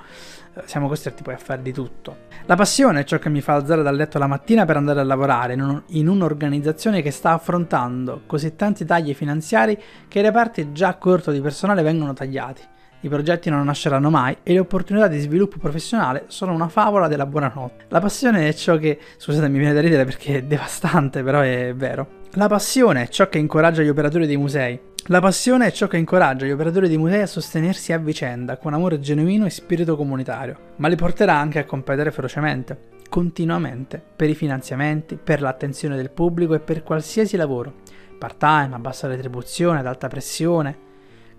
eh, 0.54 0.62
siamo 0.66 0.88
costretti 0.88 1.24
poi 1.24 1.34
a 1.34 1.38
fare 1.38 1.64
di 1.64 1.74
tutto. 1.74 2.18
La 2.46 2.56
passione 2.56 3.00
è 3.00 3.04
ciò 3.04 3.18
che 3.18 3.30
mi 3.30 3.42
fa 3.42 3.56
alzare 3.56 3.82
dal 3.82 3.96
letto 3.96 4.20
la 4.20 4.28
mattina 4.28 4.66
per 4.66 4.78
andare 4.78 5.00
a 5.00 5.04
lavorare 5.04 5.54
in, 5.54 5.62
un, 5.62 5.82
in 5.88 6.08
un'organizzazione 6.08 7.02
che 7.02 7.10
sta 7.10 7.32
affrontando 7.32 8.22
così 8.28 8.56
tanti 8.56 8.86
tagli 8.86 9.16
finanziari 9.16 9.76
che 10.08 10.20
i 10.20 10.22
reparti 10.22 10.74
già 10.74 10.90
a 10.90 10.98
corto 10.98 11.32
di 11.32 11.42
personale 11.42 11.82
vengono 11.82 12.14
tagliati. 12.14 12.62
I 13.02 13.10
progetti 13.10 13.50
non 13.50 13.66
nasceranno 13.66 14.12
mai 14.12 14.38
e 14.44 14.54
le 14.54 14.60
opportunità 14.60 15.08
di 15.08 15.20
sviluppo 15.20 15.58
professionale 15.58 16.26
sono 16.28 16.54
una 16.54 16.68
favola 16.68 17.08
della 17.08 17.26
buonanotte. 17.26 17.86
La 17.90 18.00
passione 18.00 18.48
è 18.48 18.54
ciò 18.54 18.78
che, 18.78 19.00
scusate 19.18 19.50
mi 19.50 19.58
viene 19.58 19.74
da 19.74 19.82
ridere 19.82 20.06
perché 20.06 20.38
è 20.38 20.44
devastante, 20.44 21.24
però 21.24 21.42
è 21.42 21.74
vero. 21.76 22.22
La 22.34 22.48
passione 22.48 23.04
è 23.04 23.08
ciò 23.08 23.28
che 23.28 23.38
incoraggia 23.38 23.82
gli 23.82 23.90
operatori 23.90 24.28
dei 24.28 24.38
musei, 24.38 24.80
la 25.10 25.20
passione 25.20 25.68
è 25.68 25.72
ciò 25.72 25.86
che 25.86 25.98
incoraggia 25.98 26.48
gli 26.48 26.52
operatori 26.52 26.90
di 26.90 26.98
musei 26.98 27.22
a 27.22 27.28
sostenersi 27.28 27.94
a 27.94 28.00
vicenda 28.00 28.58
con 28.58 28.74
amore 28.74 29.00
genuino 29.00 29.46
e 29.46 29.52
spirito 29.52 29.96
comunitario, 29.96 30.58
ma 30.78 30.88
li 30.88 30.96
porterà 30.96 31.36
anche 31.36 31.60
a 31.60 31.66
competere 31.66 32.10
ferocemente, 32.10 32.76
continuamente, 33.08 34.02
per 34.16 34.30
i 34.30 34.34
finanziamenti, 34.34 35.16
per 35.16 35.42
l'attenzione 35.42 35.96
del 35.96 36.10
pubblico 36.10 36.56
e 36.56 36.60
per 36.60 36.82
qualsiasi 36.82 37.38
lavoro, 37.38 37.72
part-time, 38.18 38.74
a 38.74 38.80
bassa 38.80 39.08
retribuzione, 39.08 39.78
ad 39.78 39.86
alta 39.86 40.08
pressione, 40.08 40.76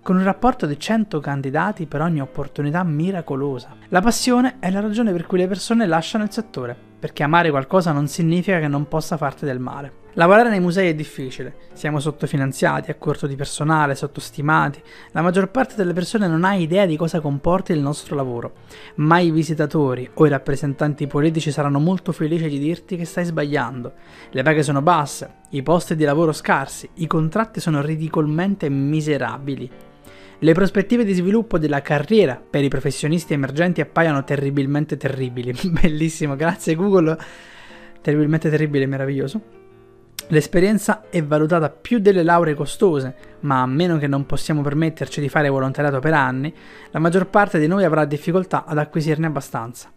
con 0.01 0.15
un 0.15 0.23
rapporto 0.23 0.65
di 0.65 0.79
100 0.79 1.19
candidati 1.19 1.87
per 1.87 1.99
ogni 1.99 2.21
opportunità 2.21 2.81
miracolosa. 2.85 3.75
La 3.89 3.99
passione 3.99 4.59
è 4.59 4.71
la 4.71 4.79
ragione 4.79 5.11
per 5.11 5.25
cui 5.25 5.39
le 5.39 5.47
persone 5.47 5.85
lasciano 5.85 6.23
il 6.23 6.31
settore, 6.31 6.73
perché 6.97 7.21
amare 7.21 7.49
qualcosa 7.49 7.91
non 7.91 8.07
significa 8.07 8.61
che 8.61 8.69
non 8.69 8.87
possa 8.87 9.17
farti 9.17 9.43
del 9.43 9.59
male. 9.59 10.05
Lavorare 10.17 10.49
nei 10.49 10.59
musei 10.59 10.89
è 10.89 10.95
difficile, 10.95 11.57
siamo 11.73 11.99
sottofinanziati, 11.99 12.89
a 12.89 12.95
corto 12.95 13.27
di 13.27 13.35
personale, 13.35 13.93
sottostimati, 13.93 14.81
la 15.11 15.21
maggior 15.21 15.51
parte 15.51 15.75
delle 15.75 15.93
persone 15.93 16.27
non 16.27 16.43
ha 16.43 16.55
idea 16.55 16.87
di 16.87 16.97
cosa 16.97 17.19
comporti 17.19 17.71
il 17.71 17.81
nostro 17.81 18.15
lavoro, 18.15 18.53
ma 18.95 19.19
i 19.19 19.29
visitatori 19.29 20.09
o 20.11 20.25
i 20.25 20.29
rappresentanti 20.29 21.05
politici 21.05 21.51
saranno 21.51 21.77
molto 21.77 22.11
felici 22.11 22.49
di 22.49 22.57
dirti 22.57 22.97
che 22.97 23.05
stai 23.05 23.25
sbagliando. 23.25 23.93
Le 24.31 24.41
paghe 24.41 24.63
sono 24.63 24.81
basse, 24.81 25.33
i 25.51 25.61
posti 25.61 25.95
di 25.95 26.03
lavoro 26.03 26.31
scarsi, 26.31 26.89
i 26.95 27.05
contratti 27.05 27.59
sono 27.59 27.83
ridicolmente 27.83 28.69
miserabili. 28.69 29.69
Le 30.39 30.53
prospettive 30.53 31.05
di 31.05 31.13
sviluppo 31.13 31.59
della 31.59 31.83
carriera 31.83 32.41
per 32.49 32.63
i 32.63 32.69
professionisti 32.69 33.33
emergenti 33.33 33.81
appaiono 33.81 34.23
terribilmente 34.23 34.97
terribili. 34.97 35.53
Bellissimo, 35.79 36.35
grazie 36.35 36.73
Google. 36.73 37.15
Terribilmente 38.01 38.49
terribile 38.49 38.87
meraviglioso. 38.87 39.56
L'esperienza 40.29 41.03
è 41.09 41.23
valutata 41.23 41.69
più 41.69 41.99
delle 41.99 42.21
lauree 42.21 42.53
costose, 42.53 43.15
ma 43.41 43.61
a 43.61 43.65
meno 43.65 43.97
che 43.97 44.07
non 44.07 44.25
possiamo 44.25 44.61
permetterci 44.61 45.21
di 45.21 45.29
fare 45.29 45.47
volontariato 45.47 45.99
per 45.99 46.13
anni, 46.13 46.53
la 46.91 46.99
maggior 46.99 47.27
parte 47.27 47.59
di 47.59 47.67
noi 47.67 47.85
avrà 47.85 48.03
difficoltà 48.03 48.65
ad 48.65 48.77
acquisirne 48.77 49.27
abbastanza. 49.27 49.89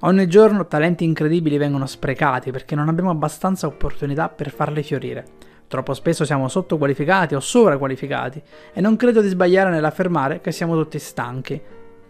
Ogni 0.00 0.26
giorno 0.28 0.66
talenti 0.66 1.04
incredibili 1.04 1.58
vengono 1.58 1.86
sprecati 1.86 2.50
perché 2.50 2.74
non 2.74 2.88
abbiamo 2.88 3.10
abbastanza 3.10 3.66
opportunità 3.66 4.28
per 4.30 4.50
farli 4.50 4.82
fiorire. 4.82 5.24
Troppo 5.68 5.94
spesso 5.94 6.24
siamo 6.24 6.48
sottoqualificati 6.48 7.34
o 7.34 7.40
sovraqualificati 7.40 8.42
e 8.72 8.80
non 8.80 8.96
credo 8.96 9.20
di 9.20 9.28
sbagliare 9.28 9.70
nell'affermare 9.70 10.40
che 10.40 10.52
siamo 10.52 10.74
tutti 10.74 10.98
stanchi. 10.98 11.60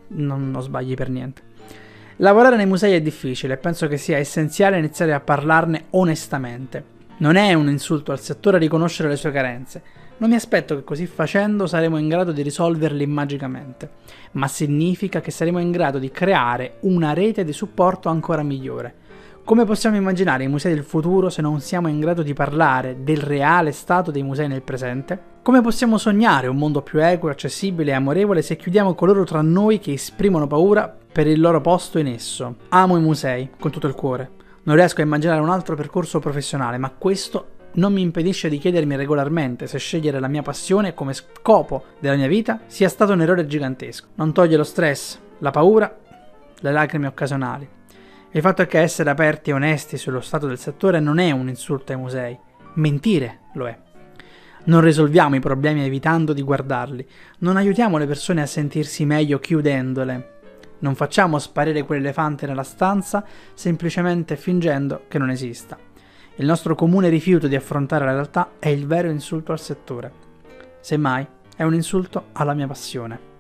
Non, 0.09 0.51
non 0.51 0.63
sbagli 0.63 0.95
per 0.95 1.09
niente. 1.09 1.43
Lavorare 2.17 2.57
nei 2.57 2.67
musei 2.67 2.95
è 2.95 3.01
difficile 3.01 3.55
e 3.55 3.59
penso 3.59 3.89
che 3.89 3.97
sia 3.97 4.19
essenziale 4.19 4.79
iniziare 4.79 5.15
a 5.15 5.21
parlarne 5.21 5.87
onestamente. 5.91 6.95
Non 7.19 7.37
è 7.37 7.55
un 7.55 7.71
insulto 7.71 8.13
al 8.13 8.21
settore 8.21 8.59
riconoscere 8.59 9.09
le 9.09 9.17
sue 9.17 9.31
carenze. 9.31 9.83
Non 10.19 10.29
mi 10.29 10.37
aspetto 10.37 10.75
che 10.75 10.85
così 10.85 11.07
facendo 11.07 11.67
saremo 11.67 11.97
in 11.97 12.09
grado 12.09 12.31
di 12.31 12.43
risolverli 12.43 13.07
magicamente, 13.07 13.89
ma 14.33 14.47
significa 14.49 15.23
che 15.23 15.31
saremo 15.31 15.59
in 15.59 15.71
grado 15.71 15.99
di 15.99 16.11
creare 16.11 16.77
una 16.81 17.15
rete 17.15 17.43
di 17.43 17.55
supporto 17.55 18.11
ancora 18.11 18.43
migliore. 18.43 18.95
Come 19.45 19.65
possiamo 19.65 19.97
immaginare 19.97 20.45
i 20.45 20.49
musei 20.49 20.75
del 20.75 20.85
futuro 20.85 21.31
se 21.31 21.41
non 21.41 21.61
siamo 21.61 21.89
in 21.89 22.01
grado 22.01 22.23
di 22.23 22.35
parlare 22.35 22.99
del 23.03 23.19
reale 23.19 23.73
stato 23.73 24.11
dei 24.11 24.23
musei 24.23 24.49
nel 24.49 24.63
presente? 24.63 25.19
Come 25.41 25.63
possiamo 25.63 25.97
sognare 25.97 26.49
un 26.49 26.57
mondo 26.57 26.83
più 26.83 27.03
equo, 27.03 27.31
accessibile 27.31 27.93
e 27.93 27.95
amorevole 27.95 28.43
se 28.43 28.57
chiudiamo 28.57 28.95
coloro 28.95 29.25
tra 29.25 29.41
noi 29.41 29.79
che 29.79 29.93
esprimono 29.93 30.47
paura 30.47 30.95
per 31.13 31.27
il 31.27 31.41
loro 31.41 31.63
posto 31.63 31.99
in 31.99 32.09
esso? 32.09 32.57
Amo 32.69 32.99
i 32.99 33.01
musei 33.01 33.49
con 33.59 33.71
tutto 33.71 33.87
il 33.87 33.95
cuore 33.95 34.45
non 34.67 34.77
riesco 34.77 35.01
a 35.01 35.05
immaginare 35.05 35.41
un 35.41 35.51
altro 35.51 35.77
percorso 35.77 36.19
professionale, 36.19 36.77
ma 36.77 36.91
questo 36.91 37.55
non 37.75 37.93
mi 37.93 38.01
impedisce 38.01 38.49
di 38.49 38.59
chiedermi 38.59 38.97
regolarmente 38.97 39.67
se 39.67 39.79
scegliere 39.79 40.19
la 40.19 40.29
mia 40.29 40.43
passione 40.43 40.95
come 40.95 41.13
scopo 41.13 41.85
della 42.01 42.17
mia 42.17 42.27
vita 42.27 42.61
sia 42.67 42.89
stato 42.89 43.13
un 43.13 43.21
errore 43.21 43.47
gigantesco. 43.47 44.09
Non 44.15 44.33
toglie 44.33 44.57
lo 44.57 44.65
stress, 44.65 45.19
la 45.39 45.51
paura, 45.51 45.97
le 46.59 46.73
lacrime 46.73 47.07
occasionali. 47.07 47.69
Il 48.33 48.41
fatto 48.41 48.63
è 48.63 48.67
che 48.67 48.81
essere 48.81 49.11
aperti 49.11 49.51
e 49.51 49.53
onesti 49.53 49.97
sullo 49.97 50.21
stato 50.21 50.47
del 50.47 50.59
settore 50.59 50.99
non 50.99 51.19
è 51.19 51.31
un 51.31 51.49
insulto 51.49 51.93
ai 51.93 51.99
musei, 51.99 52.37
mentire 52.75 53.41
lo 53.55 53.69
è. 53.69 53.79
Non 54.65 54.81
risolviamo 54.81 55.37
i 55.37 55.41
problemi 55.41 55.85
evitando 55.85 56.33
di 56.33 56.43
guardarli, 56.43 57.07
non 57.39 57.57
aiutiamo 57.57 57.99
le 57.99 58.07
persone 58.07 58.43
a 58.43 58.47
sentirsi 58.47 59.05
meglio 59.05 59.39
chiudendole, 59.39 60.36
non 60.81 60.95
facciamo 60.95 61.39
sparire 61.39 61.85
quell'elefante 61.85 62.47
nella 62.47 62.63
stanza 62.63 63.25
semplicemente 63.55 64.37
fingendo 64.37 65.05
che 65.09 65.19
non 65.19 65.31
esista. 65.31 65.79
Il 66.37 66.47
nostro 66.47 66.75
comune 66.75 67.09
rifiuto 67.09 67.49
di 67.49 67.57
affrontare 67.57 68.05
la 68.05 68.13
realtà 68.13 68.51
è 68.59 68.69
il 68.69 68.87
vero 68.87 69.09
insulto 69.09 69.53
al 69.53 69.61
settore. 69.61 70.13
Semmai, 70.81 71.27
è 71.57 71.63
un 71.63 71.75
insulto 71.75 72.27
alla 72.33 72.53
mia 72.55 72.67
passione. 72.67 73.35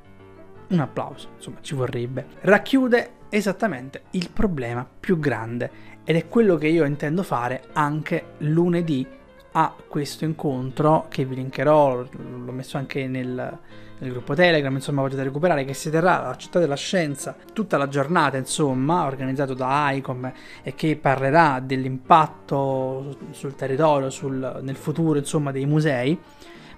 un 0.69 0.81
applauso, 0.81 1.29
insomma 1.37 1.59
ci 1.61 1.75
vorrebbe, 1.75 2.27
racchiude 2.41 3.11
esattamente 3.29 4.05
il 4.13 4.31
problema 4.31 4.89
più 4.99 5.19
grande 5.19 5.71
ed 6.05 6.17
è 6.17 6.27
quello 6.27 6.57
che 6.57 6.69
io 6.69 6.85
intendo 6.85 7.23
fare 7.23 7.65
anche 7.73 8.35
lunedì 8.39 9.07
a 9.53 9.75
questo 9.89 10.25
incontro 10.25 11.07
che 11.09 11.25
vi 11.25 11.37
linkerò, 11.37 12.03
l'ho 12.03 12.53
messo 12.53 12.79
anche 12.79 13.07
nel, 13.07 13.59
nel 13.99 14.11
gruppo 14.11 14.35
Telegram, 14.35 14.75
insomma 14.75 15.03
potete 15.03 15.23
recuperare, 15.23 15.65
che 15.65 15.75
si 15.75 15.91
terrà 15.91 16.23
alla 16.23 16.37
Città 16.37 16.59
della 16.59 16.77
Scienza 16.77 17.35
tutta 17.53 17.77
la 17.77 17.89
giornata, 17.89 18.37
insomma, 18.37 19.05
organizzato 19.05 19.55
da 19.55 19.91
ICOM 19.93 20.33
e 20.63 20.75
che 20.75 20.97
parlerà 20.97 21.61
dell'impatto 21.61 23.17
sul 23.31 23.55
territorio, 23.55 24.11
sul, 24.11 24.61
nel 24.63 24.77
futuro, 24.77 25.19
insomma, 25.19 25.51
dei 25.51 25.67
musei, 25.67 26.19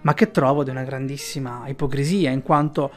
ma 0.03 0.15
che 0.15 0.31
trovo 0.31 0.63
di 0.63 0.71
una 0.71 0.85
grandissima 0.85 1.65
ipocrisia, 1.67 2.31
in 2.31 2.43
quanto 2.43 2.91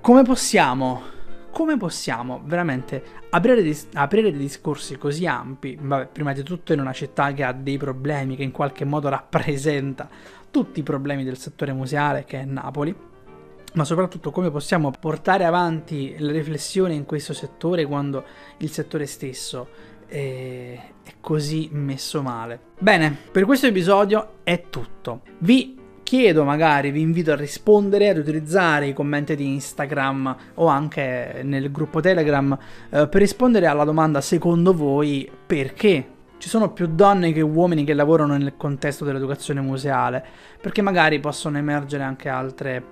come 0.00 0.22
possiamo 0.22 1.12
come 1.54 1.76
possiamo 1.76 2.42
veramente 2.44 3.00
aprire, 3.30 3.62
dis- 3.62 3.86
aprire, 3.92 4.32
dei 4.32 4.40
discorsi 4.40 4.98
così 4.98 5.24
ampi, 5.24 5.78
vabbè, 5.80 6.08
prima 6.08 6.32
di 6.32 6.42
tutto 6.42 6.72
in 6.72 6.80
una 6.80 6.92
città 6.92 7.32
che 7.32 7.44
ha 7.44 7.52
dei 7.52 7.78
problemi, 7.78 8.34
che 8.34 8.42
in 8.42 8.50
qualche 8.50 8.84
modo 8.84 9.08
rappresenta 9.08 10.08
tutti 10.50 10.80
i 10.80 10.82
problemi 10.82 11.22
del 11.22 11.38
settore 11.38 11.72
museale, 11.72 12.24
che 12.24 12.40
è 12.40 12.44
Napoli, 12.44 12.92
ma 13.74 13.84
soprattutto 13.84 14.30
come 14.30 14.50
possiamo 14.50 14.90
portare 14.98 15.44
avanti 15.44 16.14
la 16.18 16.32
riflessione 16.32 16.94
in 16.94 17.04
questo 17.04 17.32
settore 17.32 17.84
quando 17.84 18.24
il 18.58 18.70
settore 18.70 19.06
stesso 19.06 19.68
è, 20.06 20.78
è 21.02 21.14
così 21.20 21.68
messo 21.72 22.22
male. 22.22 22.58
Bene, 22.78 23.16
per 23.30 23.44
questo 23.44 23.66
episodio 23.66 24.36
è 24.44 24.64
tutto. 24.70 25.22
Vi 25.38 25.82
chiedo 26.04 26.44
magari, 26.44 26.90
vi 26.90 27.00
invito 27.00 27.32
a 27.32 27.36
rispondere, 27.36 28.10
ad 28.10 28.18
utilizzare 28.18 28.86
i 28.86 28.92
commenti 28.92 29.34
di 29.34 29.52
Instagram 29.52 30.36
o 30.54 30.66
anche 30.66 31.40
nel 31.42 31.70
gruppo 31.72 32.00
Telegram 32.00 32.56
eh, 32.90 33.08
per 33.08 33.20
rispondere 33.20 33.66
alla 33.66 33.84
domanda 33.84 34.20
secondo 34.20 34.74
voi 34.74 35.28
perché 35.46 36.10
ci 36.38 36.48
sono 36.48 36.72
più 36.72 36.86
donne 36.86 37.32
che 37.32 37.40
uomini 37.40 37.84
che 37.84 37.94
lavorano 37.94 38.36
nel 38.36 38.54
contesto 38.56 39.04
dell'educazione 39.04 39.62
museale, 39.62 40.22
perché 40.60 40.82
magari 40.82 41.18
possono 41.18 41.56
emergere 41.56 42.02
anche 42.02 42.28
altre 42.28 42.82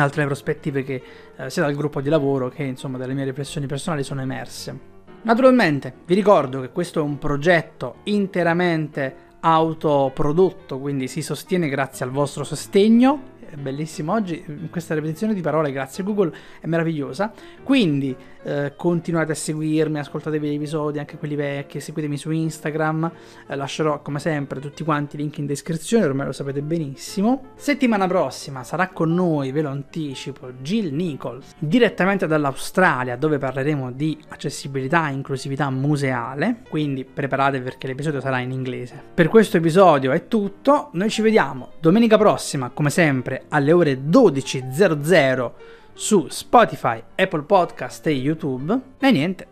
altre 0.00 0.24
prospettive 0.24 0.82
che 0.82 1.02
eh, 1.36 1.50
sia 1.50 1.62
dal 1.62 1.74
gruppo 1.74 2.00
di 2.00 2.08
lavoro 2.08 2.48
che 2.48 2.62
insomma 2.62 2.98
dalle 2.98 3.14
mie 3.14 3.24
riflessioni 3.24 3.66
personali 3.66 4.02
sono 4.02 4.20
emerse. 4.20 4.92
Naturalmente 5.22 5.94
vi 6.04 6.14
ricordo 6.14 6.60
che 6.60 6.70
questo 6.70 7.00
è 7.00 7.02
un 7.02 7.18
progetto 7.18 7.96
interamente 8.04 9.22
autoprodotto, 9.40 10.78
quindi 10.78 11.06
si 11.06 11.22
sostiene 11.22 11.68
grazie 11.68 12.04
al 12.04 12.10
vostro 12.10 12.44
sostegno 12.44 13.32
è 13.54 13.56
bellissimo 13.56 14.12
oggi, 14.12 14.44
questa 14.68 14.94
ripetizione 14.94 15.32
di 15.32 15.40
parole 15.40 15.70
grazie 15.70 16.02
a 16.02 16.06
Google 16.06 16.32
è 16.60 16.66
meravigliosa, 16.66 17.32
quindi 17.62 18.14
eh, 18.42 18.74
continuate 18.76 19.32
a 19.32 19.34
seguirmi, 19.34 20.00
ascoltatevi 20.00 20.48
gli 20.50 20.54
episodi, 20.54 20.98
anche 20.98 21.16
quelli 21.16 21.36
vecchi, 21.36 21.78
seguitemi 21.78 22.16
su 22.16 22.32
Instagram, 22.32 23.10
eh, 23.46 23.54
lascerò 23.54 24.02
come 24.02 24.18
sempre 24.18 24.60
tutti 24.60 24.82
quanti 24.82 25.14
i 25.14 25.20
link 25.20 25.38
in 25.38 25.46
descrizione, 25.46 26.04
ormai 26.04 26.26
lo 26.26 26.32
sapete 26.32 26.62
benissimo. 26.62 27.52
Settimana 27.54 28.08
prossima 28.08 28.64
sarà 28.64 28.88
con 28.88 29.14
noi, 29.14 29.52
ve 29.52 29.62
lo 29.62 29.70
anticipo, 29.70 30.50
Jill 30.60 30.92
Nichols, 30.92 31.54
direttamente 31.56 32.26
dall'Australia, 32.26 33.16
dove 33.16 33.38
parleremo 33.38 33.92
di 33.92 34.18
accessibilità 34.28 35.08
e 35.08 35.12
inclusività 35.12 35.70
museale, 35.70 36.62
quindi 36.68 37.04
preparatevi 37.04 37.62
perché 37.62 37.86
l'episodio 37.86 38.20
sarà 38.20 38.40
in 38.40 38.50
inglese. 38.50 39.00
Per 39.14 39.28
questo 39.28 39.58
episodio 39.58 40.10
è 40.10 40.26
tutto, 40.26 40.88
noi 40.94 41.08
ci 41.08 41.22
vediamo 41.22 41.70
domenica 41.80 42.18
prossima, 42.18 42.70
come 42.70 42.90
sempre, 42.90 43.43
alle 43.48 43.72
ore 43.72 44.00
12.00 44.00 45.50
su 45.92 46.26
Spotify, 46.28 47.02
Apple 47.14 47.42
Podcast 47.42 48.06
e 48.06 48.10
YouTube. 48.10 48.78
E 48.98 49.10
niente, 49.10 49.46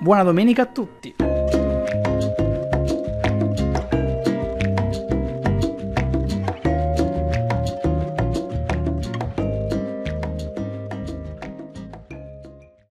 buona 0.00 0.22
domenica 0.22 0.62
a 0.62 0.66
tutti! 0.66 1.61